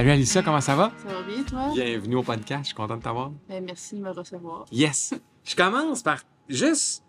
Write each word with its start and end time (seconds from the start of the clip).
Salut 0.00 0.12
Alicia, 0.12 0.42
comment 0.42 0.62
ça 0.62 0.74
va? 0.74 0.90
Ça 1.06 1.12
va 1.12 1.22
bien, 1.24 1.42
toi? 1.42 1.74
Bienvenue 1.74 2.16
au 2.16 2.22
podcast, 2.22 2.62
je 2.62 2.66
suis 2.68 2.74
content 2.74 2.96
de 2.96 3.02
t'avoir. 3.02 3.32
Ben, 3.50 3.62
merci 3.62 3.96
de 3.96 4.00
me 4.00 4.08
recevoir. 4.08 4.64
Yes! 4.72 5.12
Je 5.44 5.54
commence 5.54 6.02
par 6.02 6.22
juste 6.48 7.04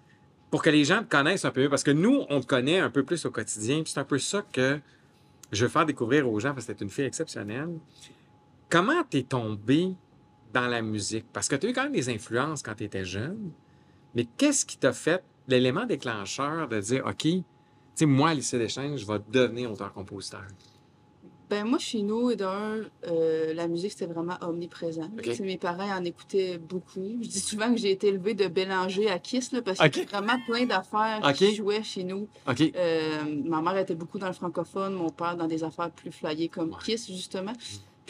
pour 0.50 0.62
que 0.62 0.70
les 0.70 0.84
gens 0.84 1.00
te 1.02 1.08
connaissent 1.08 1.46
un 1.46 1.52
peu 1.52 1.62
mieux, 1.62 1.70
parce 1.70 1.84
que 1.84 1.92
nous, 1.92 2.26
on 2.30 2.42
te 2.42 2.46
connaît 2.46 2.80
un 2.80 2.90
peu 2.90 3.04
plus 3.04 3.26
au 3.26 3.32
quotidien, 3.32 3.82
puis 3.82 3.94
c'est 3.94 4.02
un 4.02 4.04
peu 4.04 4.20
ça 4.20 4.44
que 4.52 4.82
je 5.54 5.64
veux 5.64 5.72
faire 5.72 5.86
découvrir 5.86 6.30
aux 6.30 6.38
gens, 6.42 6.54
parce 6.54 6.66
que 6.66 6.74
t'es 6.74 6.84
une 6.84 6.90
fille 6.90 7.06
exceptionnelle. 7.06 7.80
Comment 8.70 9.06
t'es 9.10 9.24
tombée 9.24 9.96
dans 10.54 10.68
la 10.68 10.82
musique? 10.82 11.28
Parce 11.32 11.48
que 11.48 11.56
tu 11.56 11.68
as 11.68 11.70
eu 11.70 11.74
quand 11.74 11.84
même 11.84 11.94
des 11.94 12.10
influences 12.10 12.62
quand 12.62 12.76
tu 12.76 12.84
étais 12.84 13.06
jeune, 13.06 13.52
mais 14.16 14.28
qu'est-ce 14.38 14.66
qui 14.66 14.76
t'a 14.76 14.92
fait 14.92 15.24
l'élément 15.48 15.86
déclencheur 15.86 16.68
de 16.68 16.82
dire, 16.82 17.06
OK, 17.06 17.20
tu 17.20 17.44
sais, 17.96 18.06
moi, 18.06 18.32
Alicia 18.32 18.60
Deschênes, 18.60 18.98
je 18.98 19.08
vais 19.08 19.20
devenir 19.32 19.72
auteur-compositeur? 19.72 20.44
Ben 21.52 21.66
moi, 21.66 21.80
chez 21.80 22.02
nous, 22.02 22.34
d'un, 22.34 22.78
euh, 23.08 23.54
la 23.54 23.68
musique, 23.68 23.92
c'était 23.92 24.06
vraiment 24.06 24.38
omniprésent. 24.40 25.10
Ok. 25.18 25.24
Tu 25.24 25.36
sais, 25.36 25.44
Mes 25.44 25.58
parents 25.58 25.92
en 25.92 26.06
écoutaient 26.06 26.58
beaucoup. 26.58 27.18
Je 27.22 27.28
dis 27.28 27.42
souvent 27.42 27.74
que 27.74 27.78
j'ai 27.78 27.92
été 27.92 28.08
élevée 28.08 28.36
de 28.36 28.48
Bélanger 28.48 29.10
à 29.10 29.20
Kiss, 29.20 29.52
là, 29.52 29.62
parce 29.62 29.78
qu'il 29.78 30.04
y 30.04 30.06
a 30.06 30.18
vraiment 30.18 30.40
plein 30.48 30.66
d'affaires 30.66 31.20
qui 31.36 31.54
jouaient 31.54 31.84
chez 31.84 32.06
nous. 32.06 32.30
Euh, 32.48 33.24
ma 33.44 33.62
mère 33.62 33.78
était 33.78 33.96
beaucoup 33.96 34.18
dans 34.18 34.28
le 34.28 34.34
francophone, 34.34 34.94
mon 34.94 35.10
père 35.10 35.36
dans 35.36 35.48
des 35.48 35.66
affaires 35.66 35.92
plus 35.92 36.14
flyées 36.14 36.48
comme 36.48 36.70
Ouais. 36.70 36.78
Kiss, 36.86 37.08
justement. 37.08 37.54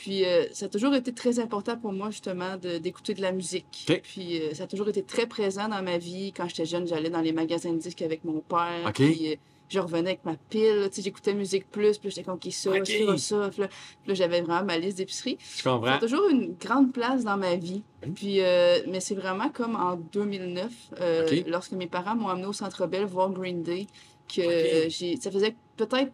Puis 0.02 0.26
euh, 0.26 0.46
ça 0.52 0.66
a 0.66 0.70
toujours 0.70 0.96
été 0.96 1.14
très 1.14 1.38
important 1.40 1.78
pour 1.78 1.94
moi, 1.94 2.10
justement, 2.10 2.58
d'écouter 2.58 3.14
de, 3.14 3.22
la 3.22 3.32
musique. 3.32 3.86
Puis 4.04 4.42
euh, 4.42 4.54
ça 4.56 4.64
a 4.64 4.68
toujours 4.68 4.90
été 4.90 5.04
très 5.04 5.28
présent 5.28 5.68
dans 5.68 5.84
ma 5.84 6.00
vie. 6.00 6.34
Quand 6.36 6.48
j'étais 6.48 6.66
jeune, 6.66 6.88
j'allais 6.88 7.12
dans 7.12 7.22
les 7.22 7.34
magasins 7.34 7.72
de 7.72 7.78
disques 7.78 8.02
avec 8.02 8.24
mon 8.24 8.40
père. 8.40 8.92
Puis 8.96 9.34
euh, 9.34 9.36
je 9.72 9.80
revenais 9.80 10.10
avec 10.12 10.26
ma 10.26 10.36
pile. 10.50 10.90
Tu 10.90 10.96
sais, 10.98 11.02
j'écoutais 11.02 11.34
Musique 11.34 11.70
Plus, 11.72 11.98
puis 11.98 12.10
j'étais 12.10 12.24
comme, 12.24 12.36
OK, 12.36 12.48
ça, 12.52 12.72
Ok. 12.72 12.88
ça, 12.88 13.18
ça. 13.18 13.50
Puis 13.50 13.62
là, 14.08 14.14
j'avais 14.14 14.42
vraiment 14.42 14.66
ma 14.66 14.78
liste 14.78 14.98
d'épicerie. 14.98 15.38
Je 15.40 15.62
Ça 15.64 15.70
comprends. 15.72 15.92
a 15.94 15.98
toujours 16.00 16.28
une 16.30 16.56
grande 16.60 16.92
place 16.92 17.24
dans 17.24 17.38
ma 17.38 17.56
vie. 17.56 17.84
Mhm. 18.06 18.14
Puis, 18.14 18.42
euh, 18.42 18.80
mais 18.88 19.00
c'est 19.00 19.16
vraiment 19.16 19.50
comme 19.50 19.76
en 19.76 19.96
2009, 19.96 20.72
euh, 21.00 21.42
lorsque 21.48 21.72
mes 21.74 21.88
parents 21.88 22.16
m'ont 22.16 22.28
amené 22.28 22.48
au 22.48 22.54
Centre 22.54 22.86
Bell 22.88 23.06
voir 23.06 23.30
Green 23.32 23.64
Day, 23.64 23.88
que 24.34 24.88
j'ai, 24.90 25.18
ça 25.18 25.32
faisait 25.32 25.56
peut-être 25.78 26.12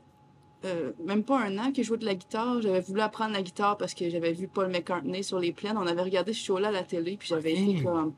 euh, 0.65 0.91
même 1.05 1.23
pas 1.23 1.39
un 1.39 1.55
an 1.59 1.71
que 1.71 1.83
je 1.83 1.87
jouais 1.87 1.97
de 1.99 2.05
la 2.05 2.15
guitare. 2.15 2.61
J'avais 2.61 2.79
voulu 2.81 3.01
apprendre 3.01 3.33
la 3.33 3.41
guitare 3.43 3.77
parce 3.77 3.93
que 3.93 4.09
j'avais 4.09 4.33
vu 4.33 4.47
Paul 4.47 4.69
McCartney 4.69 5.23
sur 5.23 5.39
les 5.39 5.51
plaines. 5.51 5.77
On 5.77 5.85
avait 5.85 6.01
regardé 6.01 6.33
ce 6.33 6.43
show-là 6.43 6.69
à 6.69 6.71
la 6.71 6.83
télé, 6.83 7.15
puis 7.17 7.27
j'avais 7.27 7.53
été 7.53 7.83
comme 7.83 8.13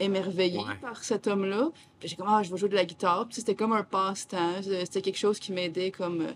émerveillée 0.00 0.58
Ouais. 0.58 0.76
par 0.80 1.02
cet 1.04 1.26
homme-là. 1.26 1.70
J'ai 2.02 2.16
comme, 2.16 2.26
ah, 2.28 2.42
je 2.42 2.50
vais 2.50 2.56
jouer 2.56 2.68
de 2.68 2.74
la 2.74 2.84
guitare. 2.84 3.26
Puis 3.26 3.36
c'était 3.36 3.54
comme 3.54 3.72
un 3.72 3.82
passe-temps. 3.84 4.62
C'était 4.62 5.02
quelque 5.02 5.18
chose 5.18 5.38
qui 5.38 5.52
m'aidait 5.52 5.90
comme... 5.90 6.26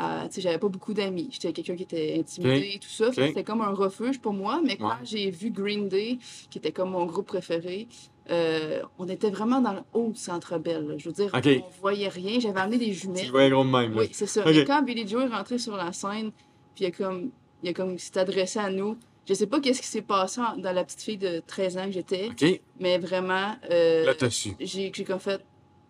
euh, 0.00 0.28
tu 0.28 0.40
j'avais 0.40 0.58
pas 0.58 0.68
beaucoup 0.68 0.94
d'amis. 0.94 1.28
J'étais 1.30 1.52
quelqu'un 1.52 1.76
qui 1.76 1.82
était 1.84 2.16
intimidé 2.18 2.72
et 2.74 2.78
tout 2.78 2.88
ça. 2.88 3.12
C'était 3.12 3.44
comme 3.44 3.60
un 3.62 3.72
refuge 3.72 4.20
pour 4.20 4.32
moi. 4.32 4.60
Mais 4.64 4.76
quand 4.76 4.88
Ouais. 4.88 4.94
j'ai 5.04 5.30
vu 5.30 5.50
Green 5.50 5.88
Day, 5.88 6.18
qui 6.50 6.58
était 6.58 6.72
comme 6.72 6.90
mon 6.90 7.06
groupe 7.06 7.26
préféré, 7.26 7.86
euh, 8.30 8.82
on 8.98 9.08
était 9.08 9.30
vraiment 9.30 9.60
dans 9.60 9.72
le 9.74 9.80
haut 9.92 10.10
du 10.10 10.18
Centre 10.18 10.58
Bell. 10.58 10.86
là. 10.88 10.94
Je 10.98 11.08
veux 11.08 11.14
dire, 11.14 11.30
on 11.34 11.80
voyait 11.80 12.08
rien. 12.08 12.40
J'avais 12.40 12.60
amené 12.60 12.78
des 12.78 12.86
Tu 12.86 12.94
jumelles. 12.94 13.24
le 13.26 13.30
voyais 13.30 13.50
gros 13.50 13.64
de 13.64 13.70
même, 13.70 13.92
là. 13.94 14.00
Oui, 14.00 14.08
c'est 14.12 14.26
ça. 14.26 14.50
Et 14.50 14.64
quand 14.64 14.82
Billy 14.82 15.06
Joe 15.06 15.24
est 15.24 15.34
rentré 15.34 15.58
sur 15.58 15.76
la 15.76 15.92
scène, 15.92 16.30
puis 16.74 16.84
il 16.84 16.86
a 16.86 16.90
comme, 16.90 17.30
il 17.62 17.68
a 17.68 17.72
comme 17.72 17.98
s'est 17.98 18.18
adressé 18.18 18.58
à 18.58 18.68
nous, 18.70 18.96
je 19.26 19.34
sais 19.34 19.46
pas 19.46 19.60
qu'est-ce 19.60 19.80
qui 19.82 19.88
s'est 19.88 20.02
passé 20.02 20.40
en- 20.40 20.56
dans 20.56 20.72
la 20.72 20.84
petite 20.84 21.02
fille 21.02 21.18
de 21.18 21.42
13 21.46 21.76
ans 21.78 21.86
que 21.86 21.92
j'étais, 21.92 22.28
OK. 22.30 22.60
mais 22.80 22.98
vraiment, 22.98 23.56
euh, 23.70 24.04
Là, 24.06 24.14
t'as 24.14 24.30
su. 24.30 24.52
j'ai 24.60 24.90
j'ai 24.94 25.04
comme 25.04 25.20
fait, 25.20 25.44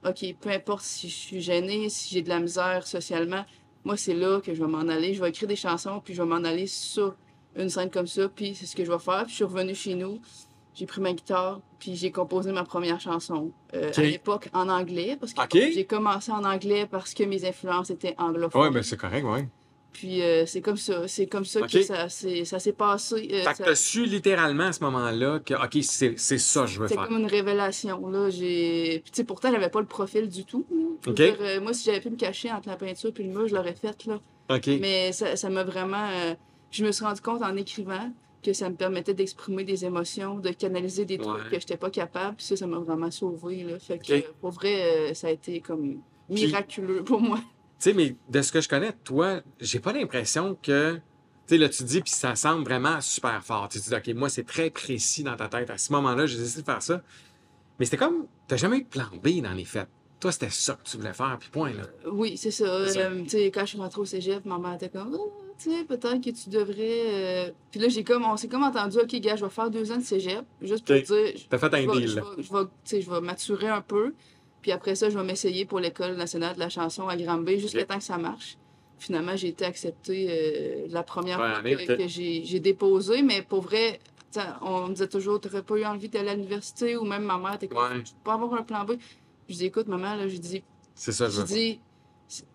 OK, 0.06 0.24
peu 0.40 0.50
importe 0.50 0.82
si 0.84 1.08
je 1.08 1.14
suis 1.14 1.40
gênée, 1.40 1.88
si 1.88 2.14
j'ai 2.14 2.22
de 2.22 2.28
la 2.28 2.38
misère 2.40 2.86
socialement, 2.86 3.44
moi, 3.84 3.96
c'est 3.96 4.14
là 4.14 4.40
que 4.40 4.52
je 4.54 4.60
vais 4.62 4.68
m'en 4.70 4.88
aller. 4.88 5.14
Je 5.14 5.20
vais 5.22 5.28
écrire 5.28 5.48
des 5.48 5.56
chansons, 5.56 6.00
puis 6.04 6.12
je 6.14 6.22
vais 6.22 6.28
m'en 6.28 6.42
aller 6.44 6.66
sur 6.66 7.14
une 7.56 7.68
scène 7.68 7.90
comme 7.90 8.06
ça, 8.06 8.28
puis 8.28 8.54
c'est 8.54 8.66
ce 8.66 8.74
que 8.76 8.84
je 8.84 8.90
vais 8.90 8.98
faire. 8.98 9.22
Puis 9.24 9.30
je 9.30 9.36
suis 9.36 9.44
revenue 9.44 9.74
chez 9.74 9.94
nous, 9.94 10.20
j'ai 10.74 10.86
pris 10.86 11.00
ma 11.00 11.12
guitare, 11.12 11.60
puis 11.78 11.94
j'ai 11.96 12.10
composé 12.10 12.52
ma 12.52 12.64
première 12.64 13.00
chanson. 13.00 13.52
Euh, 13.74 13.88
Ok. 13.88 13.98
À 13.98 14.02
l'époque, 14.02 14.48
en 14.52 14.68
anglais, 14.68 15.16
parce 15.18 15.32
que 15.34 15.42
Ok. 15.42 15.70
j'ai 15.72 15.84
commencé 15.86 16.30
en 16.32 16.44
anglais 16.44 16.86
parce 16.90 17.14
que 17.14 17.22
mes 17.24 17.44
influences 17.46 17.90
étaient 17.90 18.14
anglophones. 18.18 18.60
Ouais, 18.62 18.70
ben 18.70 18.82
c'est 18.82 18.96
correct, 18.96 19.24
ouais. 19.24 19.48
Puis 19.96 20.20
euh, 20.20 20.44
c'est 20.44 20.60
comme 20.60 20.76
ça, 20.76 21.08
c'est 21.08 21.26
comme 21.26 21.46
ça 21.46 21.62
que 21.62 21.80
ça, 21.80 22.10
s'est- 22.10 22.44
ça 22.44 22.58
s'est 22.58 22.74
passé. 22.74 23.14
euh, 23.32 23.42
Fait 23.44 23.50
que 23.52 23.56
ça- 23.56 23.64
t'as 23.64 23.74
su 23.74 24.04
littéralement 24.04 24.64
à 24.64 24.72
ce 24.72 24.84
moment-là 24.84 25.38
que, 25.40 25.54
OK, 25.54 25.82
c'est 25.82 26.18
c'est 26.18 26.36
ça 26.36 26.62
que 26.62 26.66
je 26.66 26.80
veux 26.80 26.86
C'était 26.86 27.00
faire. 27.00 27.08
comme 27.08 27.20
une 27.20 27.26
révélation, 27.26 28.06
là. 28.08 28.28
Puis, 28.28 29.00
tu 29.06 29.10
sais, 29.12 29.24
pourtant, 29.24 29.50
j'avais 29.50 29.70
pas 29.70 29.80
le 29.80 29.86
profil 29.86 30.28
du 30.28 30.44
tout. 30.44 30.66
dire, 31.06 31.36
euh, 31.40 31.60
moi, 31.62 31.72
si 31.72 31.84
j'avais 31.84 32.00
pu 32.02 32.10
me 32.10 32.16
cacher 32.16 32.52
entre 32.52 32.68
la 32.68 32.76
peinture 32.76 33.10
et 33.18 33.22
le 33.22 33.30
mur, 33.30 33.48
je 33.48 33.54
l'aurais 33.54 33.74
fait, 33.74 34.04
là. 34.04 34.20
Mais 34.66 35.12
ça 35.12 35.34
ça 35.34 35.48
m'a 35.48 35.64
vraiment... 35.64 36.08
Je 36.70 36.84
me 36.84 36.92
suis 36.92 37.04
rendu 37.04 37.22
compte 37.22 37.40
en 37.42 37.56
écrivant 37.56 38.12
que 38.42 38.52
ça 38.52 38.68
me 38.68 38.74
permettait 38.76 39.14
d'exprimer 39.14 39.64
des 39.64 39.86
émotions, 39.86 40.38
de 40.40 40.50
canaliser 40.50 41.06
des 41.06 41.16
trucs 41.16 41.34
Ouais. 41.44 41.50
que 41.50 41.58
j'étais 41.60 41.78
pas 41.78 41.90
capable. 41.90 42.36
Puis 42.36 42.46
ça, 42.46 42.56
ça 42.56 42.66
m'a 42.66 42.78
vraiment 42.78 43.10
sauvé, 43.10 43.62
là. 43.64 43.78
Fait 43.78 43.98
que, 43.98 44.20
pour 44.42 44.50
vrai, 44.50 45.14
ça 45.14 45.28
a 45.28 45.30
été 45.30 45.60
comme 45.60 46.00
miraculeux 46.28 47.02
pour 47.02 47.20
moi. 47.20 47.38
Tu 47.78 47.90
sais, 47.90 47.92
mais 47.92 48.16
de 48.28 48.42
ce 48.42 48.52
que 48.52 48.60
je 48.60 48.68
connais 48.68 48.90
de 48.90 48.96
toi, 49.04 49.40
j'ai 49.60 49.80
pas 49.80 49.92
l'impression 49.92 50.56
que. 50.62 50.94
Tu 50.94 51.00
sais, 51.54 51.58
là, 51.58 51.68
tu 51.68 51.84
dis, 51.84 52.00
puis 52.00 52.10
ça 52.12 52.34
semble 52.34 52.64
vraiment 52.64 53.00
super 53.00 53.42
fort. 53.44 53.68
Tu 53.68 53.78
dis, 53.78 53.94
OK, 53.94 54.08
moi, 54.14 54.28
c'est 54.28 54.44
très 54.44 54.70
précis 54.70 55.22
dans 55.22 55.36
ta 55.36 55.48
tête. 55.48 55.70
À 55.70 55.78
ce 55.78 55.92
moment-là, 55.92 56.26
j'ai 56.26 56.38
décidé 56.38 56.62
de 56.62 56.66
faire 56.66 56.82
ça. 56.82 57.02
Mais 57.78 57.84
c'était 57.84 57.98
comme. 57.98 58.26
T'as 58.48 58.56
jamais 58.56 58.78
eu 58.78 58.82
de 58.82 58.88
plan 58.88 59.04
B 59.22 59.42
dans 59.42 59.52
les 59.52 59.64
faits. 59.64 59.88
Toi, 60.18 60.32
c'était 60.32 60.48
ça 60.50 60.74
que 60.74 60.82
tu 60.88 60.96
voulais 60.96 61.12
faire, 61.12 61.36
puis 61.38 61.50
point, 61.50 61.72
là. 61.72 61.82
Oui, 62.10 62.36
c'est 62.38 62.50
ça. 62.50 62.64
Euh, 62.64 63.22
tu 63.24 63.28
sais, 63.28 63.50
quand 63.50 63.60
je 63.60 63.66
suis 63.66 63.78
rentrée 63.78 64.00
au 64.00 64.04
cégep, 64.06 64.44
ma 64.46 64.58
mère 64.58 64.74
était 64.74 64.88
comme, 64.88 65.14
Ah, 65.14 65.52
tu 65.58 65.70
sais, 65.70 65.84
peut-être 65.84 66.20
que 66.24 66.30
tu 66.30 66.48
devrais. 66.48 67.48
euh, 67.48 67.50
Puis 67.70 67.78
là, 67.80 67.88
j'ai 67.90 68.02
comme, 68.02 68.24
on 68.24 68.36
s'est 68.38 68.48
comme 68.48 68.62
entendu, 68.62 68.96
OK, 68.98 69.14
gars, 69.16 69.36
je 69.36 69.44
vais 69.44 69.50
faire 69.50 69.70
deux 69.70 69.92
ans 69.92 69.98
de 69.98 70.02
cégep, 70.02 70.44
juste 70.62 70.86
pour 70.86 70.96
dire. 70.96 71.34
T'as 71.50 71.58
fait 71.58 71.74
un 71.74 71.82
je 71.82 71.90
deal, 71.98 72.08
je 72.08 72.16
là. 72.16 72.22
vais- 72.36 72.42
Je 72.42 72.52
vais, 72.52 72.64
tu 72.64 72.68
sais, 72.84 73.00
je 73.02 73.10
vais 73.10 73.20
maturer 73.20 73.68
un 73.68 73.82
peu. 73.82 74.14
Puis 74.66 74.72
après 74.72 74.96
ça, 74.96 75.08
je 75.08 75.16
vais 75.16 75.22
m'essayer 75.22 75.64
pour 75.64 75.78
l'École 75.78 76.16
nationale 76.16 76.56
de 76.56 76.58
la 76.58 76.68
chanson 76.68 77.06
à 77.06 77.16
Granby 77.16 77.60
jusqu'à 77.60 77.84
temps 77.84 77.98
que 77.98 78.02
ça 78.02 78.18
marche. 78.18 78.58
Finalement, 78.98 79.36
j'ai 79.36 79.46
été 79.46 79.64
acceptée 79.64 80.26
euh, 80.28 80.86
la 80.90 81.04
première 81.04 81.38
Ouais, 81.38 81.76
fois 81.76 81.96
que, 81.96 82.08
j'ai 82.08 82.58
déposé, 82.58 83.22
mais 83.22 83.42
pour 83.42 83.60
vrai, 83.60 84.00
on 84.62 84.88
me 84.88 84.92
disait 84.94 85.06
toujours, 85.06 85.40
t'aurais 85.40 85.62
pas 85.62 85.76
eu 85.76 85.84
envie 85.84 86.08
d'aller 86.08 86.30
à 86.30 86.34
l'université, 86.34 86.96
ou 86.96 87.04
même 87.04 87.22
ma 87.22 87.38
mère 87.38 87.60
comme, 87.60 87.78
Ouais. 87.78 88.02
tu 88.02 88.12
peux 88.14 88.24
pas 88.24 88.32
avoir 88.32 88.54
un 88.54 88.64
plan 88.64 88.84
B. 88.84 88.94
Je 89.48 89.54
dis, 89.54 89.66
écoute, 89.66 89.86
maman, 89.86 90.16
là, 90.16 90.26
je 90.26 90.36
dis, 90.36 90.64
C'est 90.96 91.12
ça, 91.12 91.28
je 91.30 91.42
dis, 91.42 91.78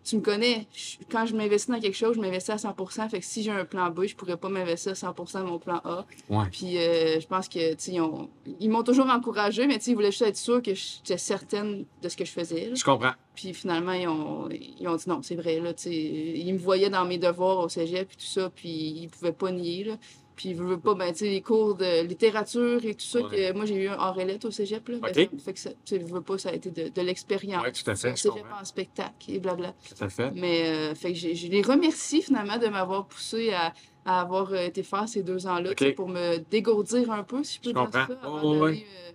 tu 0.04 0.16
me 0.18 0.22
connais, 0.22 0.68
je- 0.74 0.98
quand 1.10 1.26
je 1.26 1.36
m'investis 1.36 1.70
dans 1.70 1.80
quelque 1.80 1.96
chose, 1.96 2.16
je 2.16 2.22
m'investis 2.22 2.50
à 2.50 2.58
100%. 2.58 3.08
Fait 3.10 3.20
que 3.20 3.26
si 3.26 3.42
j'ai 3.44 3.52
un 3.52 3.64
plan 3.66 3.90
B, 3.90 4.06
je 4.06 4.16
pourrais 4.16 4.36
pas 4.38 4.50
m'investir 4.50 4.92
à 4.92 4.96
100% 4.96 5.40
dans 5.40 5.46
mon 5.52 5.60
plan 5.60 5.80
A. 5.86 6.06
Ouais. 6.30 6.46
Puis 6.52 6.78
euh, 6.78 7.20
je 7.20 7.28
pense 7.28 7.48
que, 7.48 7.76
ils, 7.90 8.02
ont- 8.02 8.30
ils 8.60 8.70
m'ont 8.70 8.84
toujours 8.84 9.08
encouragé, 9.10 9.68
mais 9.68 9.76
ils 9.78 9.94
voulaient 9.96 10.12
juste 10.12 10.24
être 10.24 10.38
sûrs 10.38 10.62
que 10.62 10.74
j'étais 10.74 11.18
certaine 11.18 11.86
de 12.02 12.10
ce 12.10 12.18
que 12.18 12.26
je 12.26 12.32
faisais. 12.32 12.66
là. 12.70 12.76
Je 12.76 12.84
comprends. 12.84 13.14
Puis 13.36 13.54
finalement, 13.54 13.94
ils 13.94 14.08
ont, 14.08 14.50
ils 14.50 14.88
ont 14.88 14.96
dit 14.96 15.08
non, 15.08 15.22
c'est 15.24 15.36
vrai, 15.36 15.60
là. 15.60 15.72
Ils 15.86 16.54
me 16.54 16.60
voyaient 16.60 16.90
dans 16.90 17.06
mes 17.06 17.18
devoirs 17.18 17.60
au 17.60 17.70
cégep 17.70 18.08
puis 18.10 18.18
tout 18.18 18.26
ça, 18.26 18.50
puis 18.54 18.70
ils 18.70 19.08
pouvaient 19.10 19.32
pas 19.32 19.52
nier, 19.52 19.84
là. 19.86 19.98
Puis 20.42 20.50
ils 20.50 20.56
veulent 20.56 20.80
pas, 20.80 20.96
ben, 20.96 21.12
tu 21.12 21.20
sais, 21.20 21.26
les 21.30 21.42
cours 21.44 21.76
de 21.76 22.02
littérature 22.04 22.84
et 22.84 22.96
tout 22.96 23.06
ça, 23.06 23.22
Ouais. 23.22 23.30
que 23.30 23.54
moi, 23.54 23.66
j'ai 23.66 23.76
eu 23.76 23.88
un 23.90 23.98
hors 24.00 24.16
lettres 24.18 24.48
au 24.48 24.52
cégep, 24.52 24.88
là. 24.90 24.98
Ben, 25.00 25.14
ça 25.14 25.22
fait 25.38 25.54
que 25.54 25.60
ça, 25.60 25.70
veux 25.92 26.22
pas, 26.22 26.40
ça 26.40 26.50
a 26.50 26.54
été 26.54 26.72
de, 26.72 26.90
de 26.90 27.02
l'expérience. 27.04 27.62
Ouais, 27.64 27.72
tout 27.72 27.88
à 27.88 27.94
fait, 27.94 28.10
je 28.16 28.24
Cégep 28.24 28.44
en 28.60 28.66
spectacle 28.66 29.14
et 29.30 29.38
blabla. 29.38 29.76
Tout 29.88 30.04
à 30.04 30.10
fait. 30.10 30.32
Mais, 30.34 30.64
euh, 30.66 30.96
fait 30.96 31.14
que 31.14 31.20
je 31.20 31.48
les 31.48 31.62
remercie 31.62 32.24
finalement 32.24 32.58
de 32.58 32.66
m'avoir 32.70 33.06
poussé 33.06 33.54
à, 33.54 33.72
à 34.04 34.22
avoir 34.22 34.52
euh, 34.54 34.66
été 34.66 34.82
faire 34.82 35.08
ces 35.08 35.22
deux 35.22 35.46
ans-là, 35.46 35.76
pour 35.96 36.10
me 36.10 36.38
dégourdir 36.50 37.12
un 37.12 37.22
peu, 37.24 37.44
si 37.44 37.58
je 37.58 37.62
peux 37.62 37.70
Je 37.70 37.74
dire 37.76 37.84
comprends. 37.84 38.08
ça, 38.08 38.20
Oh, 38.24 38.38
avant 38.38 38.60
ouais. 38.62 38.84
euh, 39.08 39.12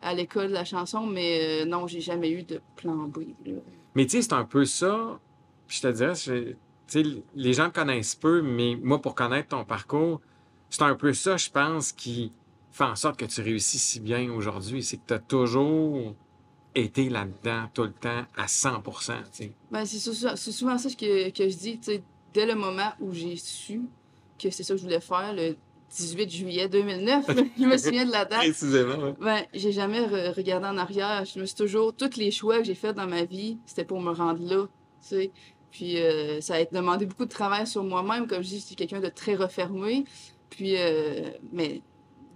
à 0.00 0.14
l'école 0.14 0.46
de 0.50 0.52
la 0.54 0.64
chanson. 0.64 1.06
Mais 1.06 1.62
euh, 1.62 1.64
non, 1.64 1.88
j'ai 1.88 2.00
jamais 2.00 2.30
eu 2.30 2.44
de 2.44 2.60
plan 2.76 2.94
B. 2.94 3.18
là. 3.46 3.54
Mais 3.96 4.04
tu 4.06 4.10
sais, 4.12 4.22
c'est 4.22 4.32
un 4.34 4.44
peu 4.44 4.64
ça. 4.64 5.18
Puis 5.66 5.78
je 5.78 5.88
te 5.88 5.92
dirais, 5.92 6.14
je- 6.14 6.50
tu 6.52 6.54
sais, 6.86 7.02
les 7.34 7.52
gens 7.52 7.64
me 7.64 7.70
connaissent 7.72 8.14
peu, 8.14 8.42
mais 8.42 8.78
moi, 8.80 9.02
pour 9.02 9.16
connaître 9.16 9.48
ton 9.48 9.64
parcours, 9.64 10.20
c'est 10.70 10.82
un 10.82 10.94
peu 10.94 11.12
ça, 11.12 11.36
je 11.36 11.50
pense, 11.50 11.92
qui 11.92 12.32
fait 12.70 12.84
en 12.84 12.96
sorte 12.96 13.18
que 13.18 13.24
tu 13.24 13.40
réussis 13.42 13.78
si 13.78 14.00
bien 14.00 14.30
aujourd'hui. 14.32 14.82
C'est 14.82 14.96
que 14.98 15.02
tu 15.08 15.14
as 15.14 15.18
toujours 15.18 16.14
été 16.74 17.08
là-dedans 17.08 17.68
tout 17.74 17.82
le 17.84 17.92
temps 17.92 18.24
à 18.36 18.46
100 18.46 18.82
tu 18.82 18.92
sais. 19.32 19.52
Ben, 19.70 19.84
c'est 19.84 19.98
sou- 19.98 20.12
c'est 20.36 20.52
souvent 20.52 20.78
ça 20.78 20.88
que, 20.90 21.30
que 21.30 21.48
je 21.48 21.56
dis, 21.56 21.80
dès 22.34 22.46
le 22.46 22.54
moment 22.54 22.92
où 23.00 23.12
j'ai 23.12 23.36
su 23.36 23.82
que 24.38 24.50
c'est 24.50 24.62
ça 24.62 24.74
que 24.74 24.78
je 24.78 24.84
voulais 24.84 25.00
faire, 25.00 25.32
le 25.34 25.56
18 25.90 26.30
juillet 26.30 26.68
2009, 26.68 27.26
je 27.58 27.64
me 27.64 27.76
souviens 27.78 28.04
de 28.06 28.12
la 28.12 28.24
date. 28.24 28.40
Précisément, 28.40 28.96
ouais. 29.02 29.14
Ben, 29.20 29.42
j'ai 29.54 29.72
jamais 29.72 30.00
re- 30.00 30.32
regardé 30.36 30.66
en 30.68 30.76
arrière. 30.76 31.24
Je 31.24 31.40
me 31.40 31.46
suis 31.46 31.56
toujours. 31.56 31.92
Tous 31.96 32.16
les 32.16 32.30
choix 32.30 32.58
que 32.58 32.64
j'ai 32.64 32.74
faits 32.76 32.94
dans 32.94 33.06
ma 33.08 33.24
vie, 33.24 33.58
c'était 33.66 33.84
pour 33.86 34.00
me 34.00 34.12
rendre 34.12 34.40
là. 34.46 34.66
Tu 35.02 35.08
sais. 35.08 35.30
Puis 35.72 35.98
euh, 36.00 36.40
ça 36.40 36.54
a 36.54 36.64
demandé 36.66 37.06
beaucoup 37.06 37.24
de 37.24 37.30
travail 37.30 37.66
sur 37.66 37.82
moi-même. 37.82 38.26
Comme 38.28 38.42
je 38.42 38.48
dis, 38.48 38.60
je 38.60 38.66
suis 38.66 38.76
quelqu'un 38.76 39.00
de 39.00 39.08
très 39.08 39.34
refermé. 39.34 40.04
Puis, 40.50 40.74
euh, 40.76 41.30
mais 41.52 41.82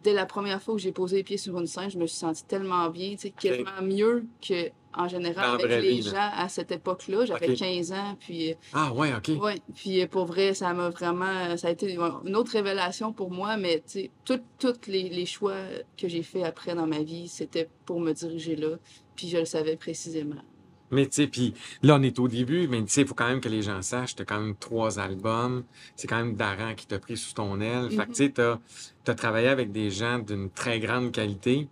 dès 0.02 0.12
la 0.12 0.26
première 0.26 0.60
fois 0.62 0.74
que 0.74 0.80
j'ai 0.80 0.92
posé 0.92 1.16
les 1.18 1.22
pieds 1.24 1.36
sur 1.36 1.58
une 1.58 1.66
scène, 1.66 1.90
je 1.90 1.98
me 1.98 2.06
suis 2.06 2.18
sentie 2.18 2.44
tellement 2.44 2.88
bien, 2.90 3.12
tu 3.12 3.18
sais, 3.18 3.30
quasiment 3.30 3.82
mieux 3.82 4.26
que 4.46 4.70
en 4.94 5.08
général 5.08 5.54
avec 5.54 5.70
les 5.82 5.90
vie, 5.92 6.02
là. 6.02 6.10
gens 6.10 6.30
à 6.36 6.48
cette 6.50 6.70
époque-là. 6.70 7.24
J'avais 7.24 7.48
Ok. 7.50 7.56
15 7.56 7.92
ans, 7.92 8.14
puis 8.20 8.54
Ah, 8.74 8.92
ouais, 8.92 9.10
OK. 9.14 9.30
ouais, 9.42 9.56
puis 9.74 10.06
pour 10.06 10.26
vrai, 10.26 10.52
ça 10.52 10.74
m'a 10.74 10.90
vraiment, 10.90 11.56
ça 11.56 11.68
a 11.68 11.70
été 11.70 11.94
une 11.94 12.36
autre 12.36 12.52
révélation 12.52 13.10
pour 13.12 13.30
moi, 13.30 13.56
mais 13.56 13.76
tu 13.78 13.82
sais, 14.02 14.10
tous 14.26 14.40
tous 14.58 14.86
les, 14.88 15.08
les 15.08 15.24
choix 15.24 15.56
que 15.96 16.08
j'ai 16.08 16.22
faits 16.22 16.44
après 16.44 16.74
dans 16.74 16.86
ma 16.86 17.02
vie, 17.02 17.26
c'était 17.28 17.70
pour 17.86 18.00
me 18.00 18.12
diriger 18.12 18.54
là, 18.54 18.76
puis 19.16 19.28
je 19.30 19.38
le 19.38 19.46
savais 19.46 19.76
précisément. 19.76 20.42
Mais 20.92 21.06
tu 21.06 21.22
sais, 21.22 21.26
puis 21.26 21.54
là, 21.82 21.96
on 21.96 22.02
est 22.02 22.18
au 22.18 22.28
début, 22.28 22.68
mais 22.68 22.82
tu 22.82 22.88
sais, 22.90 23.00
il 23.00 23.06
faut 23.06 23.14
quand 23.14 23.26
même 23.26 23.40
que 23.40 23.48
les 23.48 23.62
gens 23.62 23.80
sachent, 23.82 24.14
t'as 24.14 24.24
quand 24.24 24.38
même 24.38 24.54
trois 24.54 24.98
albums. 24.98 25.64
C'est 25.96 26.06
quand 26.06 26.18
même 26.18 26.36
Daran 26.36 26.74
qui 26.74 26.86
t'a 26.86 26.98
pris 26.98 27.16
sous 27.16 27.32
ton 27.32 27.60
aile. 27.60 27.90
Fait 27.90 28.04
que 28.04 28.10
tu 28.10 28.26
sais, 28.26 28.30
t'as 28.30 28.58
as 29.06 29.14
travaillé 29.14 29.48
avec 29.48 29.72
des 29.72 29.90
gens 29.90 30.18
d'une 30.18 30.50
très 30.50 30.78
grande 30.80 31.10
qualité. 31.10 31.66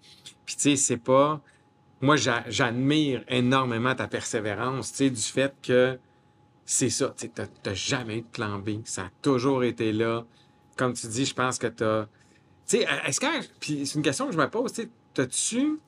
Puis 0.46 0.56
tu 0.56 0.62
sais, 0.62 0.76
c'est 0.76 0.96
pas... 0.96 1.40
Moi, 2.00 2.17
j'a- 2.17 2.44
j'admire 2.49 3.22
énormément 3.28 3.94
ta 3.94 4.08
persévérance, 4.08 4.90
tu 4.90 4.96
sais, 4.96 5.11
du 5.11 5.20
fait 5.20 5.55
que 5.62 5.99
c'est 6.64 6.88
ça, 6.88 7.14
tu 7.14 7.28
t'as 7.28 7.75
jamais 7.75 8.19
eu 8.19 8.20
de 8.22 8.26
plan 8.26 8.58
B. 8.58 8.81
Ça 8.84 9.02
a 9.02 9.11
toujours 9.20 9.64
été 9.64 9.93
là. 9.93 10.25
Comme 10.76 10.94
tu 10.94 11.06
dis, 11.08 11.26
je 11.26 11.34
pense 11.34 11.58
que 11.58 11.67
t'as... 11.67 12.06
Tu 12.67 12.78
sais, 12.78 12.87
est-ce 13.06 13.20
que... 13.20 13.26
Puis 13.58 13.87
c'est 13.87 13.96
une 13.96 14.02
question 14.02 14.26
que 14.26 14.32
je 14.32 14.38
me 14.38 14.49
pose, 14.49 14.72
tu 14.72 14.82
sais, 14.82 14.88
t'as-tu... 15.12 15.78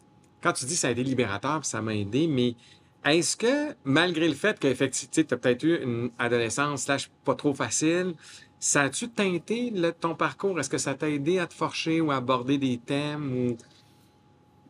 Quand 0.42 0.52
tu 0.52 0.64
dis 0.66 0.76
ça 0.76 0.88
a 0.88 0.90
été 0.90 1.04
libérateur, 1.04 1.60
puis 1.60 1.68
ça 1.68 1.80
m'a 1.80 1.94
aidé, 1.94 2.26
mais 2.26 2.56
est-ce 3.04 3.36
que, 3.36 3.74
malgré 3.84 4.28
le 4.28 4.34
fait 4.34 4.58
qu'effectivement, 4.58 5.26
tu 5.28 5.34
as 5.34 5.36
peut-être 5.38 5.62
eu 5.64 5.82
une 5.82 6.10
adolescence 6.18 6.84
slash 6.84 7.10
pas 7.24 7.34
trop 7.34 7.54
facile, 7.54 8.14
ça 8.58 8.82
a-tu 8.82 9.08
teinté 9.10 9.70
le- 9.70 9.92
ton 9.92 10.14
parcours? 10.14 10.58
Est-ce 10.60 10.70
que 10.70 10.78
ça 10.78 10.94
t'a 10.94 11.10
aidé 11.10 11.38
à 11.38 11.46
te 11.46 11.54
forcher 11.54 12.00
ou 12.00 12.10
à 12.12 12.16
aborder 12.16 12.58
des 12.58 12.78
thèmes? 12.78 13.32
Ou... 13.50 13.56